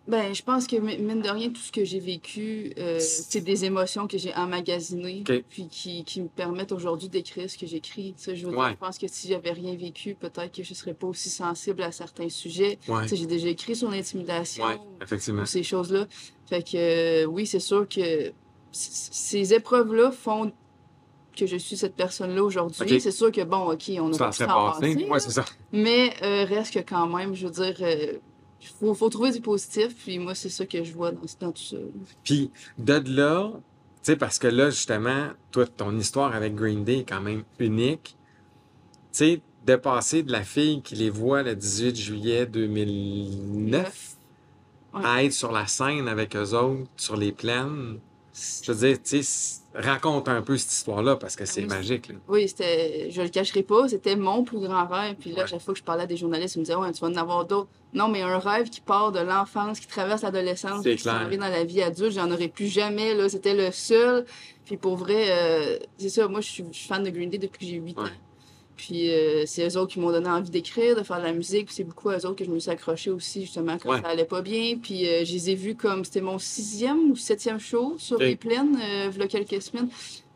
Ben, 0.08 0.34
je 0.34 0.42
pense 0.42 0.66
que 0.66 0.74
mi- 0.76 0.98
mine 0.98 1.22
de 1.22 1.28
rien, 1.28 1.48
tout 1.50 1.60
ce 1.60 1.70
que 1.70 1.84
j'ai 1.84 2.00
vécu, 2.00 2.72
euh, 2.76 2.98
c'est 2.98 3.40
des 3.40 3.64
émotions 3.64 4.08
que 4.08 4.18
j'ai 4.18 4.34
emmagasinées, 4.34 5.22
Ok. 5.28 5.44
puis 5.48 5.68
qui, 5.68 6.02
qui 6.04 6.20
me 6.22 6.26
permettent 6.28 6.72
aujourd'hui 6.72 7.08
d'écrire 7.08 7.48
ce 7.48 7.56
que 7.56 7.66
j'écris. 7.68 8.12
Je 8.20 8.30
veux 8.32 8.36
dire, 8.36 8.58
Ouais. 8.58 8.70
je 8.72 8.76
pense 8.78 8.98
que 8.98 9.06
si 9.06 9.28
j'avais 9.28 9.52
rien 9.52 9.76
vécu, 9.76 10.16
peut-être 10.16 10.50
que 10.56 10.64
je 10.64 10.74
serais 10.74 10.94
pas 10.94 11.06
aussi 11.06 11.30
sensible 11.30 11.82
à 11.82 11.92
certains 11.92 12.28
sujets. 12.28 12.80
Ouais, 12.88 13.06
j'ai 13.06 13.26
déjà 13.26 13.46
écrit 13.48 13.76
sur 13.76 13.90
l'intimidation, 13.90 14.64
ouais, 14.64 14.80
effectivement. 15.00 15.42
ou 15.42 15.46
ces 15.46 15.62
choses-là. 15.62 16.06
Fait 16.48 16.62
que 16.64 17.22
euh, 17.22 17.24
oui, 17.26 17.46
c'est 17.46 17.60
sûr 17.60 17.88
que 17.88 18.32
ces 18.72 19.54
épreuves-là 19.54 20.10
font 20.10 20.50
que 21.36 21.46
je 21.46 21.56
suis 21.56 21.76
cette 21.76 21.94
personne-là 21.94 22.42
aujourd'hui. 22.42 22.82
Ok. 22.82 23.00
C'est 23.00 23.10
sûr 23.12 23.30
que 23.30 23.42
bon, 23.44 23.70
ok, 23.72 23.84
on 24.00 24.12
Ça 24.12 24.28
a 24.28 24.32
serait 24.32 24.48
s'en 24.48 24.72
passé. 24.72 24.94
Ouais, 24.96 25.08
là. 25.08 25.18
c'est 25.20 25.30
ça. 25.30 25.44
Mais 25.72 26.12
euh, 26.22 26.44
reste 26.44 26.74
que 26.74 26.80
quand 26.80 27.06
même, 27.06 27.34
je 27.34 27.46
veux 27.46 27.52
dire, 27.52 27.74
il 28.62 28.68
faut, 28.68 28.94
faut 28.94 29.08
trouver 29.08 29.32
du 29.32 29.40
positif. 29.40 29.94
Puis 29.96 30.18
moi, 30.18 30.34
c'est 30.34 30.48
ça 30.48 30.64
que 30.66 30.82
je 30.84 30.92
vois 30.92 31.10
dans, 31.12 31.20
dans 31.40 31.52
tout 31.52 31.62
ça. 31.62 31.76
Puis 32.24 32.50
de 32.78 33.02
là, 33.10 33.50
tu 33.54 33.60
sais, 34.02 34.16
parce 34.16 34.38
que 34.38 34.46
là, 34.48 34.70
justement, 34.70 35.28
toi, 35.50 35.66
ton 35.66 35.96
histoire 35.98 36.34
avec 36.34 36.54
Green 36.54 36.84
Day 36.84 37.00
est 37.00 37.04
quand 37.08 37.20
même 37.20 37.44
unique. 37.58 38.16
Tu 39.12 39.18
sais, 39.18 39.40
de 39.66 39.76
passer 39.76 40.22
de 40.22 40.32
la 40.32 40.42
fille 40.42 40.82
qui 40.82 40.94
les 40.96 41.10
voit 41.10 41.42
le 41.42 41.54
18 41.54 41.96
juillet 41.96 42.46
2009 42.46 44.16
Ouais. 44.94 45.00
à 45.04 45.24
être 45.24 45.32
sur 45.32 45.52
la 45.52 45.66
scène 45.66 46.06
avec 46.06 46.36
eux 46.36 46.52
autres, 46.54 46.86
sur 46.98 47.16
les 47.16 47.32
plaines. 47.32 47.98
Je 48.34 48.72
veux 48.72 48.88
dire, 48.88 48.98
tu 49.02 49.22
sais, 49.22 49.60
raconte 49.74 50.26
un 50.28 50.40
peu 50.40 50.56
cette 50.56 50.72
histoire-là 50.72 51.16
parce 51.16 51.36
que 51.36 51.44
c'est 51.44 51.60
Oui. 51.62 51.66
magique. 51.66 52.08
Là. 52.08 52.14
Oui, 52.28 52.48
c'était, 52.48 53.10
je 53.10 53.20
le 53.20 53.28
cacherai 53.28 53.62
pas, 53.62 53.88
c'était 53.88 54.16
mon 54.16 54.42
plus 54.42 54.58
grand 54.58 54.86
rêve. 54.86 55.16
Puis 55.20 55.32
là, 55.32 55.42
Ouais. 55.42 55.46
chaque 55.48 55.60
fois 55.60 55.74
que 55.74 55.78
je 55.80 55.84
parlais 55.84 56.04
à 56.04 56.06
des 56.06 56.16
journalistes, 56.16 56.54
ils 56.56 56.60
me 56.60 56.64
disaient, 56.64 56.76
ouais, 56.76 56.90
tu 56.92 57.00
vas 57.00 57.08
en 57.08 57.16
avoir 57.16 57.44
d'autres. 57.44 57.68
Non, 57.92 58.08
mais 58.08 58.22
un 58.22 58.38
rêve 58.38 58.70
qui 58.70 58.80
part 58.80 59.12
de 59.12 59.20
l'enfance, 59.20 59.80
qui 59.80 59.86
traverse 59.86 60.22
l'adolescence, 60.22 60.82
C'est 60.82 60.96
qui 60.96 61.02
vient 61.04 61.28
dans 61.38 61.48
la 61.48 61.64
vie 61.64 61.82
adulte, 61.82 62.12
j'en 62.12 62.30
aurais 62.30 62.48
plus 62.48 62.68
jamais. 62.68 63.14
Là, 63.14 63.28
c'était 63.28 63.54
le 63.54 63.70
seul. 63.70 64.24
Puis 64.64 64.78
pour 64.78 64.96
vrai, 64.96 65.26
euh, 65.28 65.78
c'est 65.98 66.08
ça, 66.08 66.26
moi, 66.28 66.40
je 66.40 66.48
suis, 66.48 66.64
je 66.72 66.78
suis 66.78 66.88
fan 66.88 67.02
de 67.02 67.10
Green 67.10 67.28
Day 67.28 67.36
depuis 67.38 67.58
que 67.58 67.66
j'ai 67.66 67.76
8 67.78 67.98
Ouais. 67.98 68.04
ans. 68.04 68.08
Puis 68.84 69.12
euh, 69.12 69.44
c'est 69.46 69.64
eux 69.68 69.76
autres 69.78 69.92
qui 69.92 70.00
m'ont 70.00 70.10
donné 70.10 70.28
envie 70.28 70.50
d'écrire, 70.50 70.96
de 70.96 71.04
faire 71.04 71.18
de 71.18 71.22
la 71.22 71.32
musique. 71.32 71.66
Puis 71.66 71.74
c'est 71.76 71.84
beaucoup 71.84 72.08
à 72.08 72.14
eux 72.18 72.26
autres 72.26 72.34
que 72.34 72.44
je 72.44 72.50
me 72.50 72.58
suis 72.58 72.68
accrochée 72.68 73.10
aussi, 73.10 73.42
justement, 73.42 73.78
quand 73.78 73.90
Ouais. 73.92 74.00
ça 74.02 74.08
allait 74.08 74.24
pas 74.24 74.42
bien. 74.42 74.76
Puis 74.82 75.06
euh, 75.08 75.24
je 75.24 75.32
les 75.34 75.50
ai 75.50 75.54
vus 75.54 75.76
comme 75.76 76.04
c'était 76.04 76.20
mon 76.20 76.40
sixième 76.40 77.12
ou 77.12 77.14
septième 77.16 77.60
show 77.60 77.94
sur 77.98 78.18
les 78.18 78.34
plaines, 78.34 78.76
euh, 78.82 79.08
il 79.14 79.20
y 79.20 79.22
a 79.22 79.28
quelques 79.28 79.62
semaines. 79.62 79.88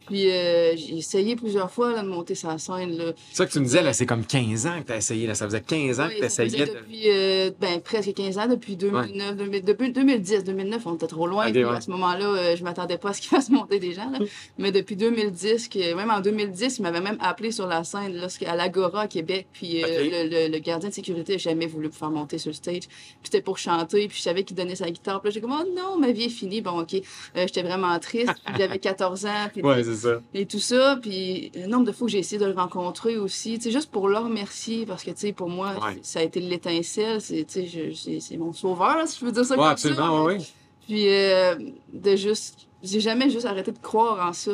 Puis 0.07 0.31
euh, 0.31 0.77
j'ai 0.77 0.99
essayé 0.99 1.37
plusieurs 1.37 1.71
fois 1.71 1.93
là, 1.93 2.03
de 2.03 2.09
monter 2.09 2.35
sa 2.35 2.59
scène. 2.59 2.97
Là. 2.97 3.13
C'est 3.31 3.37
ça 3.39 3.47
que 3.47 3.53
tu 3.53 3.59
me 3.61 3.65
disais, 3.65 3.83
là, 3.83 3.93
c'est 3.93 4.07
comme 4.07 4.25
15 4.25 4.67
ans 4.67 4.81
que 4.81 4.87
tu 4.87 4.93
as 4.93 4.97
essayé. 4.97 5.27
Là. 5.27 5.35
Ça 5.35 5.47
faisait 5.47 5.61
15 5.61 6.01
ans 6.01 6.07
Oui, 6.09 6.15
que 6.15 6.21
tu 6.21 6.25
essayais 6.27 6.67
de. 6.67 6.73
depuis 6.73 7.03
euh, 7.07 7.51
ben, 7.61 7.81
presque 7.81 8.15
15 8.15 8.39
ans, 8.39 8.47
depuis 8.47 8.77
2009, 8.77 9.37
2000 9.37 9.65
depuis 9.65 9.93
2010, 9.93 10.45
2009, 10.45 10.87
on 10.87 10.95
était 10.95 11.07
trop 11.07 11.27
loin. 11.27 11.51
Puis 11.51 11.65
ouais. 11.65 11.71
À 11.77 11.81
ce 11.81 11.91
moment-là, 11.91 12.27
euh, 12.27 12.57
je 12.57 12.63
m'attendais 12.65 12.99
pas 12.99 13.11
à 13.11 13.13
ce 13.13 13.21
qu'il 13.21 13.31
fasse 13.37 13.51
monter 13.51 13.79
des 13.79 13.93
gens. 13.93 14.11
là. 14.11 14.19
Mais 14.59 14.73
depuis 14.73 14.97
2010, 14.97 15.69
que, 15.69 15.95
même 15.95 16.11
en 16.11 16.21
2010, 16.21 16.79
il 16.79 16.83
m'avait 16.83 17.01
même 17.01 17.19
appelé 17.21 17.51
sur 17.51 17.67
la 17.67 17.85
scène 17.85 18.21
à 18.47 18.57
l'Agora 18.57 19.03
à 19.03 19.07
Québec. 19.09 19.47
Puis 19.53 19.83
euh, 19.83 19.89
le, 19.89 20.29
le- 20.29 20.53
le 20.53 20.59
gardien 20.61 20.89
de 20.89 20.95
sécurité 20.95 21.33
n'a 21.33 21.39
jamais 21.39 21.67
voulu 21.67 21.89
me 21.89 21.93
faire 21.93 22.11
monter 22.11 22.39
sur 22.39 22.51
le 22.51 22.55
stage. 22.55 22.87
Puis 22.89 23.19
c'était 23.25 23.43
pour 23.43 23.59
chanter. 23.59 24.07
Puis 24.09 24.19
je 24.19 24.23
savais 24.23 24.45
qu'il 24.45 24.57
donnait 24.57 24.77
sa 24.77 24.91
guitare. 24.91 25.21
Puis 25.21 25.31
là, 25.31 25.35
j'ai 25.35 25.41
comme, 25.41 25.53
oh 25.61 25.65
non, 25.77 25.99
ma 25.99 26.13
vie 26.13 26.25
est 26.25 26.29
finie. 26.29 26.61
Bon, 26.61 26.81
OK. 26.81 26.95
Euh, 26.95 27.01
J'étais 27.37 27.63
vraiment 27.63 27.99
triste. 27.99 28.33
Puis 28.45 28.55
j'avais 28.59 28.79
14 28.79 29.27
ans. 29.27 29.49
Puis 29.53 29.63
Ouais, 29.63 29.83
ça. 29.97 30.21
et 30.35 30.47
tout 30.47 30.59
ça. 30.59 30.99
Puis 31.01 31.51
le 31.55 31.67
nombre 31.67 31.85
de 31.87 31.93
fois 31.93 32.07
que 32.07 32.13
j'ai 32.13 32.19
essayé 32.19 32.39
de 32.41 32.47
le 32.47 32.53
rencontrer 32.53 33.17
aussi, 33.17 33.57
tu 33.59 33.65
sais, 33.65 33.71
juste 33.71 33.91
pour 33.91 34.09
le 34.09 34.19
remercier, 34.19 34.87
parce 34.87 35.03
que, 35.03 35.11
tu 35.11 35.17
sais, 35.19 35.33
pour 35.33 35.49
moi, 35.49 35.75
Ouais. 35.83 35.99
ça 36.03 36.21
a 36.21 36.23
été 36.23 36.41
l'étincelle, 36.41 37.21
c'est, 37.21 37.45
tu 37.45 37.67
sais, 37.67 37.91
je- 37.93 38.19
c'est 38.21 38.37
mon 38.37 38.53
sauveur, 38.53 39.07
si 39.07 39.19
je 39.21 39.25
veux 39.25 39.33
dire 39.33 39.45
ça 39.45 39.55
Ouais, 39.55 39.61
comme 39.61 39.67
absolument, 39.69 40.19
ça. 40.19 40.25
ouais. 40.25 40.39
Puis 40.87 41.09
euh, 41.09 41.57
de 41.93 42.15
juste, 42.17 42.69
j'ai 42.83 43.01
jamais 43.01 43.29
juste 43.31 43.47
arrêté 43.47 43.73
de 43.73 43.79
croire 43.79 44.25
en 44.27 44.33
ça. 44.33 44.53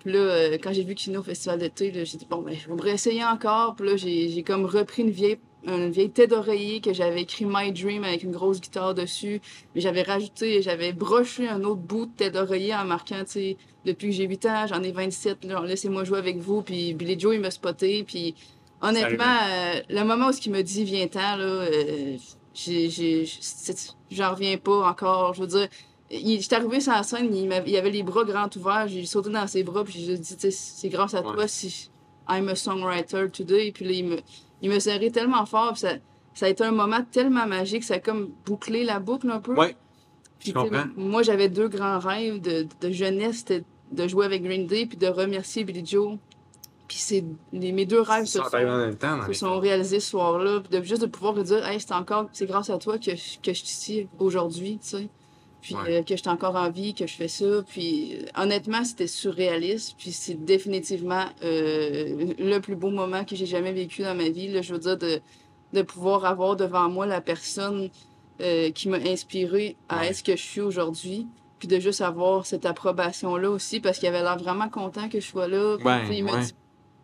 Puis 0.00 0.12
là, 0.12 0.18
euh, 0.18 0.58
quand 0.60 0.72
j'ai 0.72 0.82
vu 0.82 0.94
Kino 0.94 1.20
au 1.20 1.22
Festival 1.22 1.58
d'été, 1.58 1.92
j'ai 2.04 2.16
dit, 2.18 2.26
bon, 2.28 2.38
ben, 2.42 2.56
je 2.58 2.66
vais 2.68 2.74
me 2.74 2.80
réessayer 2.80 3.22
encore. 3.24 3.74
Puis 3.76 3.86
là, 3.86 3.96
j'ai 3.96 4.30
j'ai 4.30 4.42
comme 4.42 4.64
repris 4.64 5.02
une 5.02 5.10
vieille, 5.10 5.38
une 5.66 5.90
vieille 5.90 6.10
tête 6.10 6.30
d'oreiller 6.30 6.80
que 6.80 6.92
j'avais 6.92 7.22
écrit 7.22 7.44
My 7.46 7.70
Dream 7.72 8.04
avec 8.04 8.22
une 8.22 8.32
grosse 8.32 8.60
guitare 8.60 8.94
dessus. 8.94 9.40
Mais 9.74 9.80
j'avais 9.80 10.02
rajouté, 10.02 10.62
j'avais 10.62 10.92
broché 10.92 11.48
un 11.48 11.62
autre 11.64 11.80
bout 11.82 12.06
de 12.06 12.12
tête 12.12 12.34
d'oreiller 12.34 12.74
en 12.74 12.84
marquant, 12.84 13.24
tu 13.24 13.32
sais, 13.32 13.56
depuis 13.84 14.08
que 14.08 14.14
j'ai 14.14 14.26
8 14.26 14.46
ans, 14.46 14.66
j'en 14.66 14.82
ai 14.82 14.92
27, 14.92 15.44
là, 15.44 15.62
laissez-moi 15.64 16.04
jouer 16.04 16.18
avec 16.18 16.38
vous. 16.38 16.62
Puis 16.62 16.94
Billy 16.94 17.18
Joe, 17.18 17.34
il 17.34 17.40
m'a 17.40 17.50
spoté. 17.50 18.04
Puis 18.04 18.34
honnêtement, 18.80 19.24
euh, 19.50 19.80
le 19.88 20.04
moment 20.04 20.28
où 20.28 20.32
il 20.44 20.52
me 20.52 20.62
dit, 20.62 20.84
viens-t'en, 20.84 21.36
là, 21.36 21.44
euh, 21.44 22.16
j'ai, 22.54 23.24
j'en 24.10 24.30
reviens 24.34 24.56
pas 24.56 24.88
encore. 24.88 25.34
Je 25.34 25.40
veux 25.42 25.46
dire, 25.46 25.68
j'étais 26.10 26.56
arrivé 26.56 26.80
sur 26.80 26.92
la 26.92 27.02
scène, 27.02 27.34
il, 27.34 27.50
il 27.66 27.76
avait 27.76 27.90
les 27.90 28.02
bras 28.02 28.24
grands 28.24 28.48
ouverts, 28.56 28.88
j'ai 28.88 29.04
sauté 29.06 29.30
dans 29.30 29.46
ses 29.46 29.62
bras, 29.62 29.84
puis 29.84 30.02
j'ai 30.04 30.18
dit, 30.18 30.36
c'est 30.50 30.88
grâce 30.88 31.14
à 31.14 31.22
Ouais. 31.24 31.34
toi 31.34 31.46
si 31.48 31.90
I'm 32.28 32.48
a 32.48 32.54
songwriter 32.54 33.30
today. 33.30 33.72
Puis 33.72 33.84
là, 33.84 33.92
il 33.92 34.04
me, 34.06 34.16
il 34.62 34.70
me 34.70 34.78
serrait 34.78 35.10
tellement 35.10 35.46
fort, 35.46 35.72
puis 35.72 35.80
ça, 35.80 35.94
ça 36.34 36.46
a 36.46 36.48
été 36.48 36.64
un 36.64 36.72
moment 36.72 37.04
tellement 37.10 37.46
magique, 37.46 37.84
ça 37.84 37.94
a 37.94 37.98
comme 37.98 38.30
bouclé 38.44 38.84
la 38.84 39.00
boucle 39.00 39.30
un 39.30 39.40
peu. 39.40 39.54
Ouais, 39.54 39.76
Puis, 40.38 40.54
Moi, 40.96 41.22
j'avais 41.22 41.48
deux 41.48 41.68
grands 41.68 41.98
rêves 41.98 42.40
de, 42.40 42.66
de 42.80 42.90
jeunesse, 42.90 43.38
c'était 43.38 43.64
de 43.92 44.08
jouer 44.08 44.24
avec 44.24 44.42
Green 44.42 44.66
Day, 44.66 44.86
puis 44.86 44.96
de 44.96 45.06
remercier 45.06 45.64
Billy 45.64 45.84
Joe. 45.84 46.16
Puis 46.88 46.98
c'est 46.98 47.24
mes 47.52 47.86
deux 47.86 48.00
rêves 48.00 48.24
se 48.24 48.40
sont, 48.42 48.48
même 48.52 48.96
temps. 48.96 49.24
se 49.24 49.32
sont 49.32 49.60
réalisés 49.60 50.00
ce 50.00 50.10
soir-là. 50.10 50.60
Puis 50.60 50.76
de, 50.76 50.84
juste 50.84 51.02
de 51.02 51.06
pouvoir 51.06 51.34
dire, 51.34 51.64
hey, 51.64 51.78
c'est 51.78 51.92
encore, 51.92 52.28
c'est 52.32 52.46
grâce 52.46 52.68
à 52.68 52.78
toi 52.78 52.98
que, 52.98 53.12
que 53.12 53.52
je 53.52 53.52
suis 53.52 53.68
ici 53.68 54.08
aujourd'hui, 54.18 54.80
tu 54.82 54.88
sais. 54.88 55.08
Puis 55.60 55.74
Ouais. 55.74 55.98
euh, 55.98 56.02
que 56.02 56.16
je 56.16 56.20
suis 56.20 56.28
encore 56.30 56.56
en 56.56 56.70
vie, 56.70 56.94
que 56.94 57.06
je 57.06 57.14
fais 57.14 57.28
ça. 57.28 57.62
Puis 57.68 58.14
euh, 58.14 58.24
honnêtement, 58.42 58.84
c'était 58.84 59.06
surréaliste. 59.06 59.94
Puis 59.98 60.12
c'est 60.12 60.42
définitivement 60.44 61.26
euh, 61.44 62.32
le 62.38 62.58
plus 62.60 62.76
beau 62.76 62.90
moment 62.90 63.24
que 63.24 63.36
j'ai 63.36 63.46
jamais 63.46 63.72
vécu 63.72 64.02
dans 64.02 64.14
ma 64.14 64.28
vie. 64.28 64.48
Là, 64.48 64.62
je 64.62 64.72
veux 64.72 64.78
dire, 64.78 64.96
de, 64.96 65.20
de 65.72 65.82
pouvoir 65.82 66.24
avoir 66.24 66.56
devant 66.56 66.88
moi 66.88 67.06
la 67.06 67.20
personne 67.20 67.90
euh, 68.40 68.70
qui 68.70 68.88
m'a 68.88 68.96
inspiré 68.96 69.76
à 69.88 69.98
Ouais. 70.00 70.08
être 70.08 70.16
ce 70.16 70.22
que 70.24 70.36
je 70.36 70.42
suis 70.42 70.60
aujourd'hui. 70.62 71.26
Puis 71.58 71.68
de 71.68 71.78
juste 71.78 72.00
avoir 72.00 72.46
cette 72.46 72.64
approbation-là 72.64 73.50
aussi, 73.50 73.80
parce 73.80 73.98
qu'il 73.98 74.08
avait 74.08 74.22
l'air 74.22 74.38
vraiment 74.38 74.70
content 74.70 75.10
que 75.10 75.20
je 75.20 75.26
sois 75.26 75.46
là. 75.46 75.76
Puis, 75.76 75.86
Ouais, 75.86 76.16
il 76.16 76.24
m'a 76.24 76.38
dit 76.38 76.54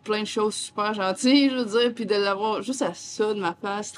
plein 0.07 0.21
de 0.21 0.27
choses 0.27 0.55
super 0.55 0.93
gentilles, 0.93 1.49
je 1.49 1.55
veux 1.57 1.65
dire, 1.65 1.93
puis 1.93 2.05
de 2.05 2.15
l'avoir 2.15 2.61
juste 2.61 2.81
à 2.81 2.93
ça 2.93 3.33
de 3.33 3.39
ma 3.39 3.53
face, 3.53 3.93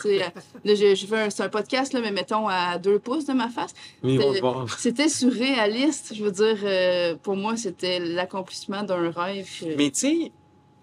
j'ai 0.66 0.96
fait 0.96 1.16
un, 1.16 1.46
un 1.46 1.50
podcast, 1.50 1.94
là, 1.94 2.02
mais 2.02 2.12
mettons 2.12 2.48
à 2.48 2.80
deux 2.80 2.98
pouces 2.98 3.26
de 3.26 3.34
ma 3.34 3.50
face. 3.50 3.74
Voir. 4.02 4.68
C'était 4.80 5.08
surréaliste, 5.10 6.16
je 6.16 6.24
veux 6.24 6.32
dire, 6.32 6.58
euh, 6.64 7.16
pour 7.22 7.36
moi, 7.36 7.56
c'était 7.58 8.00
l'accomplissement 8.00 8.84
d'un 8.84 9.12
rêve. 9.12 9.48
Mais 9.78 9.92
tu 9.92 10.00
sais, 10.00 10.32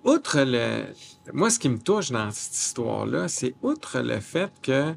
outre 0.05 0.39
le. 0.39 0.85
Moi, 1.33 1.51
ce 1.51 1.59
qui 1.59 1.69
me 1.69 1.79
touche 1.79 2.13
dans 2.13 2.31
cette 2.31 2.55
histoire-là, 2.55 3.27
c'est 3.27 3.55
outre 3.63 3.99
le 4.01 4.21
fait 4.21 4.53
que. 4.63 4.93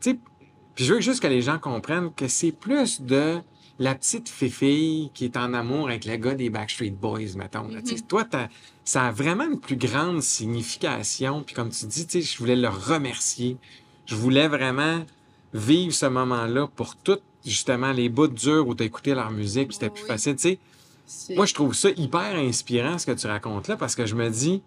Tu 0.00 0.10
sais, 0.10 0.18
puis 0.74 0.84
je 0.84 0.94
veux 0.94 1.00
juste 1.00 1.22
que 1.22 1.28
les 1.28 1.42
gens 1.42 1.58
comprennent 1.58 2.12
que 2.12 2.26
c'est 2.28 2.52
plus 2.52 3.00
de 3.00 3.40
la 3.78 3.94
petite 3.94 4.28
fille 4.28 5.10
qui 5.12 5.24
est 5.26 5.36
en 5.36 5.52
amour 5.52 5.88
avec 5.88 6.04
le 6.06 6.16
gars 6.16 6.34
des 6.34 6.48
Backstreet 6.50 6.90
Boys, 6.92 7.36
mettons. 7.36 7.68
là. 7.68 7.80
Sais, 7.84 7.96
Toi, 8.00 8.26
ça 8.84 9.06
a 9.08 9.10
vraiment 9.12 9.44
une 9.44 9.60
plus 9.60 9.76
grande 9.76 10.22
signification. 10.22 11.42
Puis 11.42 11.54
comme 11.54 11.70
tu 11.70 11.86
dis, 11.86 12.06
je 12.22 12.38
voulais 12.38 12.56
le 12.56 12.68
remercier. 12.68 13.56
Je 14.06 14.14
voulais 14.14 14.48
vraiment 14.48 15.04
vivre 15.52 15.92
ce 15.92 16.06
moment-là 16.06 16.68
pour 16.74 16.96
tout, 16.96 17.18
justement, 17.44 17.92
les 17.92 18.08
bouts 18.08 18.28
durs 18.28 18.66
où 18.66 18.74
tu 18.74 18.82
as 18.82 18.86
écouté 18.86 19.14
leur 19.14 19.30
musique, 19.30 19.68
puis 19.68 19.74
c'était 19.74 19.90
plus 19.90 20.02
Oui. 20.02 20.08
facile, 20.08 20.38
sais. 20.38 20.58
C'est- 21.06 21.36
Moi, 21.36 21.46
je 21.46 21.54
trouve 21.54 21.72
ça 21.74 21.90
hyper 21.96 22.34
inspirant, 22.36 22.98
ce 22.98 23.06
que 23.06 23.12
tu 23.12 23.26
racontes 23.26 23.68
là, 23.68 23.76
parce 23.76 23.94
que 23.94 24.06
je 24.06 24.14
me 24.16 24.28
dis, 24.28 24.62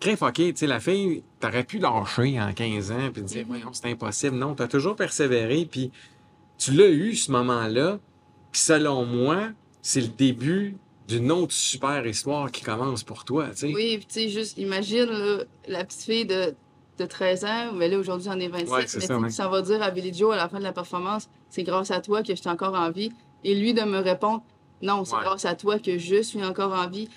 crève, 0.00 0.22
OK, 0.22 0.34
tu 0.34 0.52
sais, 0.56 0.66
la 0.66 0.80
fille, 0.80 1.22
t'aurais 1.38 1.62
pu 1.64 1.78
lâcher 1.78 2.40
en 2.40 2.52
15 2.52 2.90
ans, 2.90 3.10
puis 3.12 3.22
dire, 3.22 3.42
Mhm. 3.42 3.46
voyons, 3.48 3.72
c'est 3.72 3.86
impossible. 3.90 4.36
Non, 4.36 4.54
t'as 4.54 4.66
toujours 4.66 4.96
persévéré, 4.96 5.68
puis 5.70 5.90
tu 6.58 6.72
l'as 6.72 6.88
eu, 6.88 7.14
ce 7.14 7.30
moment-là, 7.32 7.98
puis 8.52 8.60
selon 8.60 9.04
moi, 9.04 9.48
c'est 9.82 10.00
le 10.00 10.08
début 10.08 10.76
d'une 11.08 11.32
autre 11.32 11.52
super 11.52 12.06
histoire 12.06 12.50
qui 12.52 12.62
commence 12.62 13.02
pour 13.02 13.24
toi, 13.24 13.48
tu 13.50 13.56
sais. 13.56 13.66
Oui, 13.74 13.96
puis 13.98 14.06
tu 14.06 14.14
sais, 14.14 14.28
juste 14.28 14.58
imagine 14.58 15.06
là, 15.06 15.38
la 15.66 15.84
petite 15.84 16.02
fille 16.02 16.24
de, 16.26 16.54
de 16.98 17.04
13 17.06 17.44
ans, 17.44 17.72
mais 17.74 17.88
là 17.88 17.98
aujourd'hui 17.98 18.26
j'en 18.26 18.38
ai 18.38 18.46
27, 18.48 18.68
Ouais, 18.70 19.18
mais 19.20 19.30
ça, 19.30 19.46
ouais. 19.46 19.50
va 19.50 19.62
dire 19.62 19.82
à 19.82 19.90
Billy 19.90 20.14
Joe 20.14 20.32
à 20.34 20.36
la 20.36 20.48
fin 20.48 20.58
de 20.58 20.64
la 20.64 20.72
performance, 20.72 21.28
c'est 21.48 21.64
grâce 21.64 21.90
à 21.90 22.00
toi 22.00 22.22
que 22.22 22.34
je 22.34 22.40
suis 22.40 22.48
encore 22.50 22.74
en 22.74 22.90
vie. 22.90 23.10
Et 23.42 23.54
lui 23.54 23.74
de 23.74 23.82
me 23.82 23.98
répondre, 23.98 24.42
non, 24.82 25.04
c'est 25.04 25.14
Ouais. 25.16 25.22
grâce 25.22 25.44
à 25.46 25.54
toi 25.56 25.78
que 25.78 25.98
je 25.98 26.22
suis 26.22 26.44
encore 26.44 26.72
en 26.72 26.88
vie. 26.88 27.08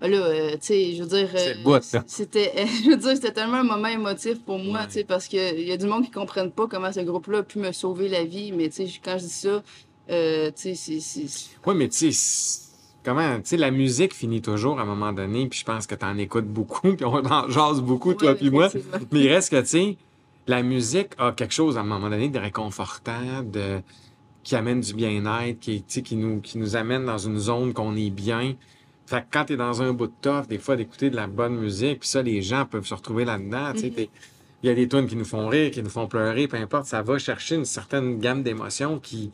Ben 0.00 0.10
Là, 0.10 0.16
euh, 0.18 0.50
tu 0.52 0.58
sais, 0.62 0.94
je 0.94 1.02
veux 1.02 1.08
dire, 1.08 1.28
C'est 1.34 1.56
euh, 1.66 1.80
c'était, 2.06 2.52
je 2.84 2.90
veux 2.90 2.96
dire, 2.96 3.14
c'était 3.14 3.32
tellement 3.32 3.58
un 3.58 3.62
moment 3.64 3.88
émotif 3.88 4.42
pour 4.44 4.58
moi, 4.58 4.86
tu 4.86 4.92
sais, 4.94 5.04
parce 5.04 5.28
que 5.28 5.56
il 5.58 5.66
y 5.68 5.72
a 5.72 5.76
du 5.76 5.86
monde 5.86 6.04
qui 6.04 6.10
comprennent 6.10 6.50
pas 6.52 6.66
comment 6.68 6.90
ce 6.90 7.00
groupe-là 7.00 7.38
a 7.38 7.42
pu 7.42 7.58
me 7.58 7.70
sauver 7.72 8.08
la 8.08 8.24
vie, 8.24 8.50
mais 8.52 8.68
tu 8.70 8.88
sais, 8.88 9.00
quand 9.04 9.18
je 9.18 9.24
dis 9.24 9.30
ça, 9.30 9.62
euh, 10.12 10.50
tu 10.54 10.74
sais, 10.74 11.24
Oui, 11.66 11.74
mais 11.74 11.88
tu 11.88 12.12
sais, 12.12 12.60
comment, 13.04 13.36
tu 13.36 13.42
sais, 13.44 13.56
la 13.56 13.70
musique 13.70 14.14
finit 14.14 14.42
toujours 14.42 14.78
à 14.78 14.82
un 14.82 14.86
moment 14.86 15.12
donné, 15.12 15.46
puis 15.48 15.58
je 15.60 15.64
pense 15.64 15.86
que 15.86 15.94
t'en 15.94 16.16
écoutes 16.18 16.46
beaucoup, 16.46 16.92
puis 16.96 17.04
on 17.04 17.14
en 17.24 17.48
jase 17.48 17.80
beaucoup, 17.80 18.14
toi 18.14 18.34
puis 18.34 18.50
moi. 18.50 18.68
Mais 19.10 19.20
il 19.20 19.28
reste 19.28 19.50
que, 19.50 19.60
tu 19.60 19.66
sais, 19.66 19.96
la 20.46 20.62
musique 20.62 21.10
a 21.18 21.32
quelque 21.32 21.54
chose 21.54 21.76
à 21.76 21.80
un 21.80 21.84
moment 21.84 22.10
donné 22.10 22.28
de 22.28 22.38
réconfortant, 22.38 23.42
de, 23.44 23.80
qui 24.42 24.56
amène 24.56 24.80
du 24.80 24.94
bien-être, 24.94 25.60
qui, 25.60 25.82
tu 25.82 26.02
qui, 26.02 26.16
nous, 26.16 26.40
qui 26.40 26.58
nous 26.58 26.76
amène 26.76 27.04
dans 27.06 27.18
une 27.18 27.38
zone 27.38 27.72
qu'on 27.72 27.94
est 27.96 28.10
bien. 28.10 28.54
Fait 29.06 29.20
que 29.20 29.26
quand 29.32 29.44
t'es 29.46 29.56
dans 29.56 29.82
un 29.82 29.92
bout 29.92 30.06
de 30.08 30.12
tough, 30.20 30.46
des 30.48 30.58
fois, 30.58 30.74
d'écouter 30.76 31.10
de 31.10 31.16
la 31.16 31.26
bonne 31.26 31.56
musique, 31.56 32.00
puis 32.00 32.08
ça, 32.08 32.22
les 32.22 32.40
gens 32.42 32.64
peuvent 32.66 32.86
se 32.86 32.94
retrouver 32.94 33.24
là-dedans, 33.24 33.72
tu 33.72 33.80
sais. 33.80 33.86
Mhm. 33.88 33.94
t'es- 33.94 34.10
Il 34.64 34.68
y 34.68 34.70
a 34.70 34.74
des 34.74 34.86
tunes 34.88 35.08
qui 35.08 35.16
nous 35.16 35.24
font 35.24 35.48
rire, 35.48 35.72
qui 35.72 35.82
nous 35.82 35.90
font 35.90 36.06
pleurer, 36.06 36.46
peu 36.46 36.56
importe, 36.56 36.86
ça 36.86 37.02
va 37.02 37.18
chercher 37.18 37.56
une 37.56 37.64
certaine 37.64 38.18
gamme 38.20 38.44
d'émotions 38.44 39.00
qui, 39.00 39.30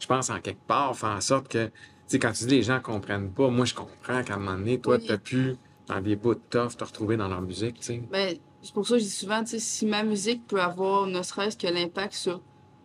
je 0.00 0.06
pense, 0.06 0.30
en 0.30 0.40
quelque 0.40 0.64
part, 0.66 0.96
fait 0.96 1.06
en 1.06 1.20
sorte 1.20 1.48
que, 1.48 1.66
tu 1.66 1.72
sais, 2.06 2.18
quand 2.18 2.32
tu 2.32 2.44
dis 2.44 2.56
les 2.56 2.62
gens 2.62 2.80
comprennent 2.80 3.30
pas, 3.30 3.48
moi, 3.48 3.64
je 3.64 3.74
comprends 3.74 4.22
qu'à 4.22 4.34
un 4.34 4.38
moment 4.38 4.58
donné, 4.58 4.78
toi, 4.80 4.96
Oui. 4.98 5.06
t'as 5.06 5.18
pu, 5.18 5.56
dans 5.86 6.00
des 6.00 6.16
bouts 6.16 6.34
de 6.34 6.40
tough, 6.50 6.76
te 6.76 6.84
retrouver 6.84 7.16
dans 7.16 7.28
leur 7.28 7.40
musique, 7.42 7.76
tu 7.80 7.82
sais. 7.86 8.02
Ben, 8.10 8.36
c'est 8.62 8.72
pour 8.74 8.86
ça 8.86 8.94
que 8.94 9.00
je 9.00 9.04
dis 9.04 9.10
souvent, 9.10 9.40
tu 9.42 9.50
sais, 9.50 9.58
si 9.58 9.86
ma 9.86 10.02
musique 10.02 10.46
peut 10.46 10.60
avoir 10.60 11.06
ne 11.06 11.22
serait-ce 11.22 11.56
que 11.56 11.66
l'impact 11.66 12.14
sur 12.14 12.40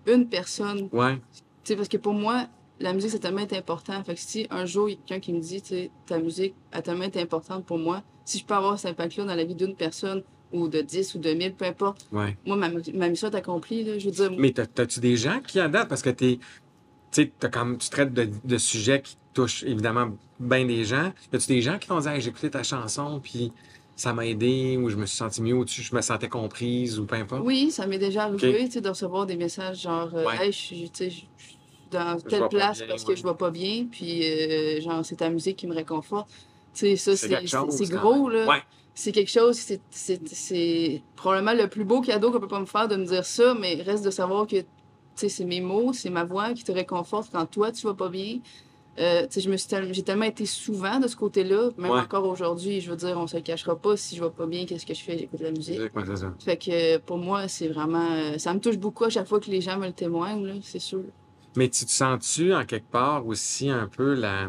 une 0.07 0.27
personne, 0.27 0.89
Ouais, 0.91 1.15
tu 1.15 1.21
sais, 1.63 1.75
parce 1.75 1.87
que 1.89 1.97
pour 1.97 2.13
moi, 2.13 2.47
la 2.81 2.93
musique, 2.93 3.11
c'est 3.11 3.19
tellement 3.19 3.45
important. 3.51 4.01
Fait 4.03 4.15
que 4.15 4.19
si 4.21 4.47
un 4.49 4.65
jour, 4.65 4.87
il 4.89 4.93
y 4.93 4.95
a 4.95 4.99
quelqu'un 5.05 5.19
qui 5.19 5.33
me 5.33 5.39
dit, 5.41 5.61
tu 5.61 5.67
sais, 5.69 5.91
ta 6.05 6.17
musique 6.19 6.53
a 6.71 6.81
tellement 6.81 7.03
été 7.03 7.19
importante 7.21 7.65
pour 7.65 7.77
moi, 7.77 8.03
si 8.25 8.37
je 8.39 8.45
peux 8.45 8.53
avoir 8.53 8.79
cet 8.79 8.91
impact-là 8.91 9.25
dans 9.25 9.35
la 9.35 9.43
vie 9.43 9.55
d'une 9.55 9.75
personne, 9.75 10.23
ou 10.51 10.67
de 10.67 10.81
10 10.81 11.13
ou 11.13 11.19
de 11.19 11.31
1000, 11.31 11.53
peu 11.53 11.65
importe, 11.65 12.07
ouais. 12.11 12.35
moi, 12.45 12.55
ma, 12.55 12.69
ma 12.69 13.07
mission 13.09 13.29
est 13.29 13.35
accomplie, 13.35 13.83
là. 13.83 13.99
Je 13.99 14.05
veux 14.05 14.11
dire, 14.11 14.31
Mais 14.37 14.51
t'as- 14.51 14.65
t'as-tu 14.65 14.99
des 14.99 15.15
gens 15.15 15.41
qui 15.45 15.61
en 15.61 15.69
datent? 15.69 15.87
Parce 15.89 16.01
que 16.01 16.09
t'es, 16.09 16.39
tu 17.11 17.23
sais, 17.41 17.49
comme, 17.49 17.77
tu 17.77 17.89
traites 17.89 18.13
de, 18.13 18.29
de 18.43 18.57
sujets 18.57 19.01
qui 19.01 19.17
touchent 19.33 19.63
évidemment 19.63 20.09
bien 20.39 20.65
des 20.65 20.83
gens. 20.85 21.11
Y 21.31 21.35
a-tu 21.35 21.47
des 21.47 21.61
gens 21.61 21.77
qui 21.79 21.87
t'ont 21.87 21.99
dit, 21.99 22.07
hey, 22.07 22.21
j'ai 22.21 22.29
écouté 22.29 22.49
ta 22.49 22.63
chanson, 22.63 23.19
puis 23.23 23.51
ça 23.95 24.13
m'a 24.13 24.25
aidé, 24.25 24.77
ou 24.77 24.89
je 24.89 24.95
me 24.95 25.05
suis 25.05 25.17
senti 25.17 25.41
mieux, 25.41 25.55
ou 25.55 25.65
tu- 25.65 25.81
je 25.81 25.93
me 25.95 26.01
sentais 26.01 26.29
comprise, 26.29 26.99
ou 26.99 27.05
peu 27.05 27.15
importe? 27.15 27.41
oui, 27.45 27.69
ça 27.71 27.85
m'est 27.87 27.97
déjà 27.99 28.23
arrivé, 28.23 28.65
tu 28.65 28.71
sais, 28.73 28.81
de 28.81 28.89
recevoir 28.89 29.25
des 29.25 29.35
messages 29.35 29.81
genre, 29.81 30.09
euh, 30.13 30.25
Ouais. 30.25 30.45
hey, 30.45 30.51
je 30.51 30.57
suis, 30.57 30.91
dans 31.91 32.17
Je 32.19 32.23
telle 32.29 32.47
place 32.49 32.77
bien, 32.77 32.87
parce 32.87 33.03
ouais. 33.03 33.13
que 33.13 33.19
je 33.19 33.23
vais 33.25 33.33
pas 33.33 33.49
bien, 33.49 33.87
puis 33.91 34.21
euh, 34.23 34.79
genre, 34.81 35.03
c'est 35.03 35.15
ta 35.17 35.29
musique 35.29 35.57
qui 35.57 35.67
me 35.67 35.73
réconforte. 35.73 36.29
Tu 36.73 36.95
sais, 36.95 36.95
ça, 36.95 37.15
C'est 37.17 37.89
gros, 37.89 38.29
là. 38.29 38.47
Ouais. 38.47 38.61
c'est 38.93 39.11
quelque 39.11 39.31
chose, 39.31 39.57
c'est- 39.89 41.01
probablement 41.15 41.53
le 41.53 41.67
plus 41.67 41.83
beau 41.85 42.01
cadeau 42.01 42.31
qu'on 42.31 42.39
peut 42.39 42.47
pas 42.47 42.59
me 42.59 42.65
faire 42.65 42.87
de 42.87 42.95
me 42.95 43.05
dire 43.05 43.25
ça, 43.25 43.55
mais 43.59 43.75
reste 43.81 44.05
de 44.05 44.11
savoir 44.11 44.45
que 44.45 44.57
c'est 45.27 45.45
mes 45.45 45.59
mots, 45.61 45.91
c'est 45.91 46.09
ma 46.09 46.23
voix 46.23 46.53
qui 46.53 46.63
te 46.63 46.71
réconforte 46.71 47.29
quand 47.31 47.45
toi 47.45 47.71
tu 47.71 47.85
vas 47.87 47.93
pas 47.95 48.09
bien. 48.09 48.39
Euh, 48.97 49.27
je 49.33 49.49
me 49.49 49.55
suis 49.55 49.67
tel- 49.69 49.93
j'ai 49.93 50.03
tellement 50.03 50.25
été 50.25 50.45
souvent 50.45 50.99
de 50.99 51.07
ce 51.07 51.15
côté-là, 51.15 51.69
même 51.77 51.91
Ouais. 51.91 51.99
encore 52.01 52.27
aujourd'hui, 52.27 52.81
je 52.81 52.89
veux 52.89 52.97
dire, 52.97 53.17
on 53.17 53.27
se 53.27 53.37
le 53.37 53.41
cachera 53.43 53.75
pas, 53.77 53.95
si 53.95 54.15
je 54.17 54.23
vais 54.23 54.29
pas 54.29 54.45
bien, 54.45 54.65
qu'est-ce 54.65 54.85
que 54.85 54.93
je 54.93 55.01
fais? 55.01 55.17
J'écoute 55.17 55.39
de 55.39 55.45
la 55.45 55.51
musique. 55.51 55.79
Ça. 56.15 56.33
Fait 56.39 56.57
que 56.57 56.97
pour 56.97 57.17
moi, 57.17 57.47
c'est 57.47 57.69
vraiment. 57.69 58.11
euh, 58.11 58.37
ça 58.37 58.53
me 58.53 58.59
touche 58.59 58.77
beaucoup 58.77 59.05
à 59.05 59.09
chaque 59.09 59.27
fois 59.27 59.39
que 59.39 59.49
les 59.49 59.61
gens 59.61 59.77
me 59.77 59.87
le 59.87 59.93
témoignent, 59.93 60.45
là, 60.45 60.53
c'est 60.63 60.79
sûr. 60.79 61.03
Mais 61.55 61.69
tu 61.69 61.85
te 61.85 61.91
sens-tu, 61.91 62.53
en 62.53 62.65
quelque 62.65 62.91
part, 62.91 63.25
aussi 63.25 63.69
un 63.69 63.87
peu 63.87 64.13
la... 64.15 64.47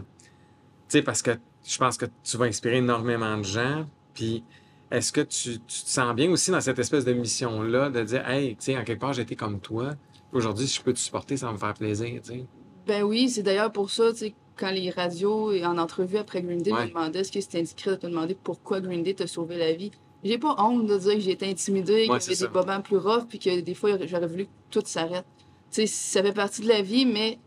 Tu 0.88 0.98
sais, 0.98 1.02
parce 1.02 1.22
que 1.22 1.30
je 1.64 1.78
pense 1.78 1.96
que 1.96 2.06
tu 2.24 2.36
vas 2.36 2.46
inspirer 2.46 2.78
énormément 2.78 3.38
de 3.38 3.44
gens, 3.44 3.86
puis 4.14 4.42
est-ce 4.90 5.12
que 5.12 5.20
tu, 5.20 5.60
tu 5.60 5.82
te 5.84 5.88
sens 5.88 6.12
bien 6.16 6.28
aussi 6.30 6.50
dans 6.50 6.60
cette 6.60 6.78
espèce 6.80 7.04
de 7.04 7.12
mission-là, 7.12 7.90
de 7.90 8.02
dire, 8.02 8.28
hey, 8.28 8.56
tu 8.56 8.64
sais, 8.64 8.76
en 8.76 8.82
quelque 8.82 9.00
part, 9.00 9.12
j'ai 9.12 9.22
été 9.22 9.36
comme 9.36 9.60
toi, 9.60 9.92
aujourd'hui, 10.32 10.66
si 10.66 10.76
je 10.78 10.82
peux 10.82 10.92
te 10.92 10.98
supporter, 10.98 11.36
ça 11.36 11.46
va 11.46 11.52
me 11.52 11.58
faire 11.58 11.74
plaisir, 11.74 12.20
tu 12.22 12.32
sais? 12.32 12.44
Ben 12.86 13.02
oui, 13.02 13.28
c'est 13.28 13.42
d'ailleurs 13.42 13.72
pour 13.72 13.90
ça, 13.90 14.10
tu 14.12 14.18
sais, 14.18 14.34
quand 14.56 14.70
les 14.70 14.90
radios 14.90 15.52
et 15.52 15.64
en 15.64 15.78
entrevue 15.78 16.18
après 16.18 16.42
Green 16.42 16.60
Day 16.62 16.72
Ouais. 16.72 16.84
me 16.84 16.88
demandaient 16.88 17.20
est-ce 17.20 17.32
que 17.32 17.40
c'était 17.40 17.58
indiscret 17.58 17.92
de 17.92 17.96
te 17.96 18.06
demander 18.06 18.34
pourquoi 18.34 18.80
Green 18.80 19.02
Day 19.02 19.14
t'a 19.14 19.26
sauvé 19.26 19.56
la 19.56 19.72
vie? 19.72 19.90
J'ai 20.22 20.38
pas 20.38 20.54
honte 20.58 20.86
de 20.86 20.98
dire 20.98 21.14
que 21.14 21.20
j'ai 21.20 21.30
été 21.30 21.48
intimidée, 21.48 22.02
qu'il 22.02 22.08
y 22.08 22.12
avait 22.12 22.34
des 22.36 22.48
moments 22.48 22.80
plus 22.82 22.98
rough, 22.98 23.26
puis 23.28 23.38
que 23.38 23.60
des 23.60 23.74
fois 23.74 23.96
j'aurais 24.06 24.26
voulu 24.26 24.44
que 24.46 24.50
tout 24.70 24.82
s'arrête. 24.84 25.24
Tu 25.70 25.82
sais, 25.82 25.86
ça 25.86 26.22
fait 26.22 26.32
partie 26.32 26.60
de 26.62 26.68
la 26.68 26.82
vie, 26.82 27.06
mais 27.06 27.38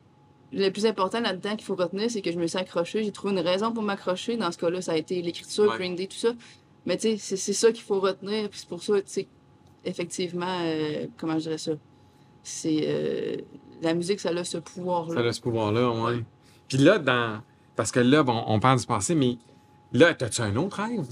le 0.51 0.69
plus 0.69 0.85
important 0.87 1.19
là-dedans 1.19 1.55
qu'il 1.55 1.65
faut 1.65 1.75
retenir, 1.75 2.09
c'est 2.09 2.21
que 2.21 2.31
je 2.31 2.39
me 2.39 2.47
suis 2.47 2.57
accrochée. 2.57 3.03
J'ai 3.03 3.11
trouvé 3.11 3.33
une 3.33 3.39
raison 3.39 3.71
pour 3.71 3.83
m'accrocher. 3.83 4.37
Dans 4.37 4.51
ce 4.51 4.57
cas-là, 4.57 4.81
ça 4.81 4.93
a 4.93 4.97
été 4.97 5.21
l'écriture, 5.21 5.65
Ouais. 5.69 5.77
Green 5.77 5.95
Day, 5.95 6.07
tout 6.07 6.17
ça. 6.17 6.33
Mais 6.85 6.95
tu 6.97 7.09
sais, 7.09 7.17
c'est- 7.17 7.37
c'est 7.37 7.53
ça 7.53 7.71
qu'il 7.71 7.83
faut 7.83 7.99
retenir. 7.99 8.49
Puis 8.49 8.59
c'est 8.61 8.69
pour 8.69 8.81
ça, 8.81 9.01
tu 9.01 9.11
sais, 9.11 9.27
effectivement, 9.85 10.59
euh, 10.61 11.07
comment 11.17 11.33
je 11.33 11.43
dirais 11.43 11.57
ça? 11.57 11.71
C'est. 12.43 12.81
euh, 12.83 13.35
la 13.81 13.93
musique, 13.93 14.19
ça 14.19 14.29
a 14.29 14.43
ce 14.43 14.57
pouvoir-là. 14.57 15.15
Ça 15.21 15.27
a 15.27 15.31
ce 15.33 15.41
pouvoir-là, 15.41 15.89
ouais. 15.91 16.23
Puis 16.69 16.77
là, 16.77 16.99
dans... 16.99 17.41
Parce 17.75 17.91
que 17.91 17.99
là, 17.99 18.23
bon, 18.23 18.43
on 18.47 18.59
parle 18.59 18.79
du 18.79 18.85
passé, 18.85 19.13
mais 19.15 19.37
là, 19.91 20.09
as-tu 20.19 20.41
un 20.41 20.55
autre 20.55 20.81
rêve? 20.81 21.05